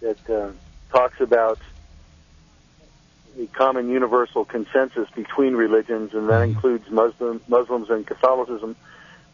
that 0.00 0.30
uh, 0.30 0.50
talks 0.90 1.20
about 1.20 1.58
the 3.36 3.46
common 3.48 3.90
universal 3.90 4.44
consensus 4.44 5.08
between 5.10 5.54
religions, 5.54 6.14
and 6.14 6.28
that 6.28 6.42
includes 6.42 6.88
Muslim, 6.90 7.40
Muslims 7.48 7.90
and 7.90 8.06
Catholicism, 8.06 8.76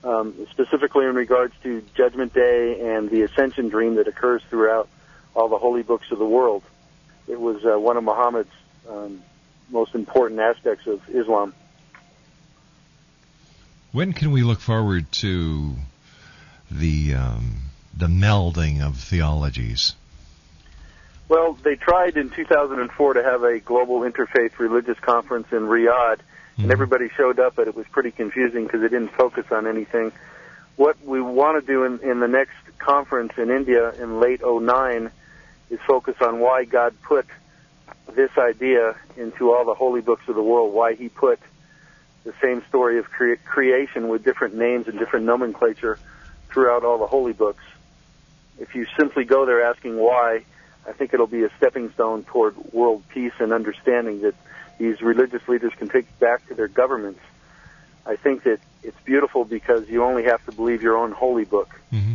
um, 0.02 0.34
specifically 0.50 1.06
in 1.06 1.14
regards 1.14 1.54
to 1.62 1.82
Judgment 1.94 2.32
Day 2.34 2.80
and 2.80 3.08
the 3.10 3.22
Ascension 3.22 3.68
Dream 3.68 3.94
that 3.96 4.08
occurs 4.08 4.42
throughout 4.50 4.88
all 5.34 5.48
the 5.48 5.58
holy 5.58 5.82
books 5.82 6.10
of 6.10 6.18
the 6.18 6.26
world. 6.26 6.62
It 7.28 7.40
was 7.40 7.64
uh, 7.64 7.78
one 7.78 7.96
of 7.96 8.02
Muhammad's 8.02 8.50
um, 8.88 9.22
most 9.70 9.94
important 9.94 10.40
aspects 10.40 10.86
of 10.86 11.00
Islam. 11.08 11.54
When 13.92 14.12
can 14.12 14.32
we 14.32 14.42
look 14.42 14.60
forward 14.60 15.12
to 15.12 15.76
the 16.70 17.14
um, 17.14 17.60
the 17.96 18.06
melding 18.06 18.80
of 18.80 18.96
theologies? 18.96 19.94
Well, 21.28 21.54
they 21.62 21.76
tried 21.76 22.16
in 22.16 22.30
2004 22.30 23.14
to 23.14 23.22
have 23.22 23.42
a 23.42 23.58
global 23.58 24.00
interfaith 24.00 24.58
religious 24.58 24.98
conference 24.98 25.46
in 25.50 25.60
Riyadh, 25.60 26.18
and 26.18 26.64
mm-hmm. 26.64 26.70
everybody 26.70 27.08
showed 27.16 27.38
up, 27.38 27.54
but 27.56 27.68
it 27.68 27.74
was 27.74 27.86
pretty 27.88 28.10
confusing 28.10 28.64
because 28.64 28.82
it 28.82 28.90
didn't 28.90 29.12
focus 29.12 29.46
on 29.50 29.66
anything. 29.66 30.12
What 30.76 31.02
we 31.04 31.20
want 31.20 31.60
to 31.60 31.66
do 31.66 31.84
in, 31.84 32.00
in 32.00 32.20
the 32.20 32.28
next 32.28 32.56
conference 32.78 33.32
in 33.38 33.50
India 33.50 33.92
in 33.92 34.20
late 34.20 34.40
09 34.44 35.10
is 35.70 35.80
focus 35.86 36.16
on 36.20 36.40
why 36.40 36.64
God 36.64 36.94
put 37.02 37.26
this 38.14 38.30
idea 38.36 38.96
into 39.16 39.52
all 39.52 39.64
the 39.64 39.74
holy 39.74 40.00
books 40.00 40.28
of 40.28 40.34
the 40.34 40.42
world, 40.42 40.74
why 40.74 40.94
He 40.94 41.08
put 41.08 41.38
the 42.24 42.34
same 42.42 42.62
story 42.68 42.98
of 42.98 43.06
cre- 43.06 43.34
creation 43.44 44.08
with 44.08 44.24
different 44.24 44.54
names 44.54 44.88
and 44.88 44.98
different 44.98 45.24
nomenclature 45.24 45.98
throughout 46.50 46.84
all 46.84 46.98
the 46.98 47.06
holy 47.06 47.32
books. 47.32 47.62
If 48.62 48.76
you 48.76 48.86
simply 48.96 49.24
go 49.24 49.44
there 49.44 49.60
asking 49.64 49.98
why, 49.98 50.44
I 50.86 50.92
think 50.92 51.12
it'll 51.12 51.26
be 51.26 51.42
a 51.42 51.50
stepping 51.56 51.90
stone 51.94 52.22
toward 52.22 52.56
world 52.72 53.02
peace 53.08 53.32
and 53.40 53.52
understanding 53.52 54.22
that 54.22 54.36
these 54.78 55.02
religious 55.02 55.46
leaders 55.48 55.72
can 55.76 55.88
take 55.88 56.06
back 56.20 56.46
to 56.46 56.54
their 56.54 56.68
governments. 56.68 57.20
I 58.06 58.14
think 58.14 58.44
that 58.44 58.60
it's 58.84 59.00
beautiful 59.04 59.44
because 59.44 59.88
you 59.88 60.04
only 60.04 60.24
have 60.24 60.44
to 60.46 60.52
believe 60.52 60.80
your 60.80 60.96
own 60.96 61.10
holy 61.10 61.44
book. 61.44 61.70
Mm-hmm. 61.92 62.14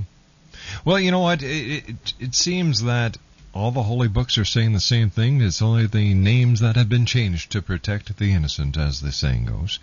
Well, 0.86 1.00
you 1.00 1.12
know 1.12 1.20
what? 1.20 1.44
It, 1.44 1.90
it, 1.90 2.14
it 2.18 2.36
seems 2.36 2.84
that 2.84 3.18
all 3.54 3.72
the 3.72 3.84
holy 3.84 4.08
books 4.08 4.38
are 4.38 4.46
saying 4.46 4.72
the 4.72 4.80
same 4.80 5.10
thing. 5.10 5.42
It's 5.42 5.62
only 5.62 5.86
the 5.86 6.14
names 6.14 6.62
that 6.62 6.78
have 6.78 6.88
been 6.88 7.06
changed 7.06 7.52
to 7.52 7.62
protect 7.62 8.18
the 8.18 8.32
innocent, 8.32 8.78
as 8.78 9.02
the 9.02 9.12
saying 9.12 9.46
goes. 9.46 9.80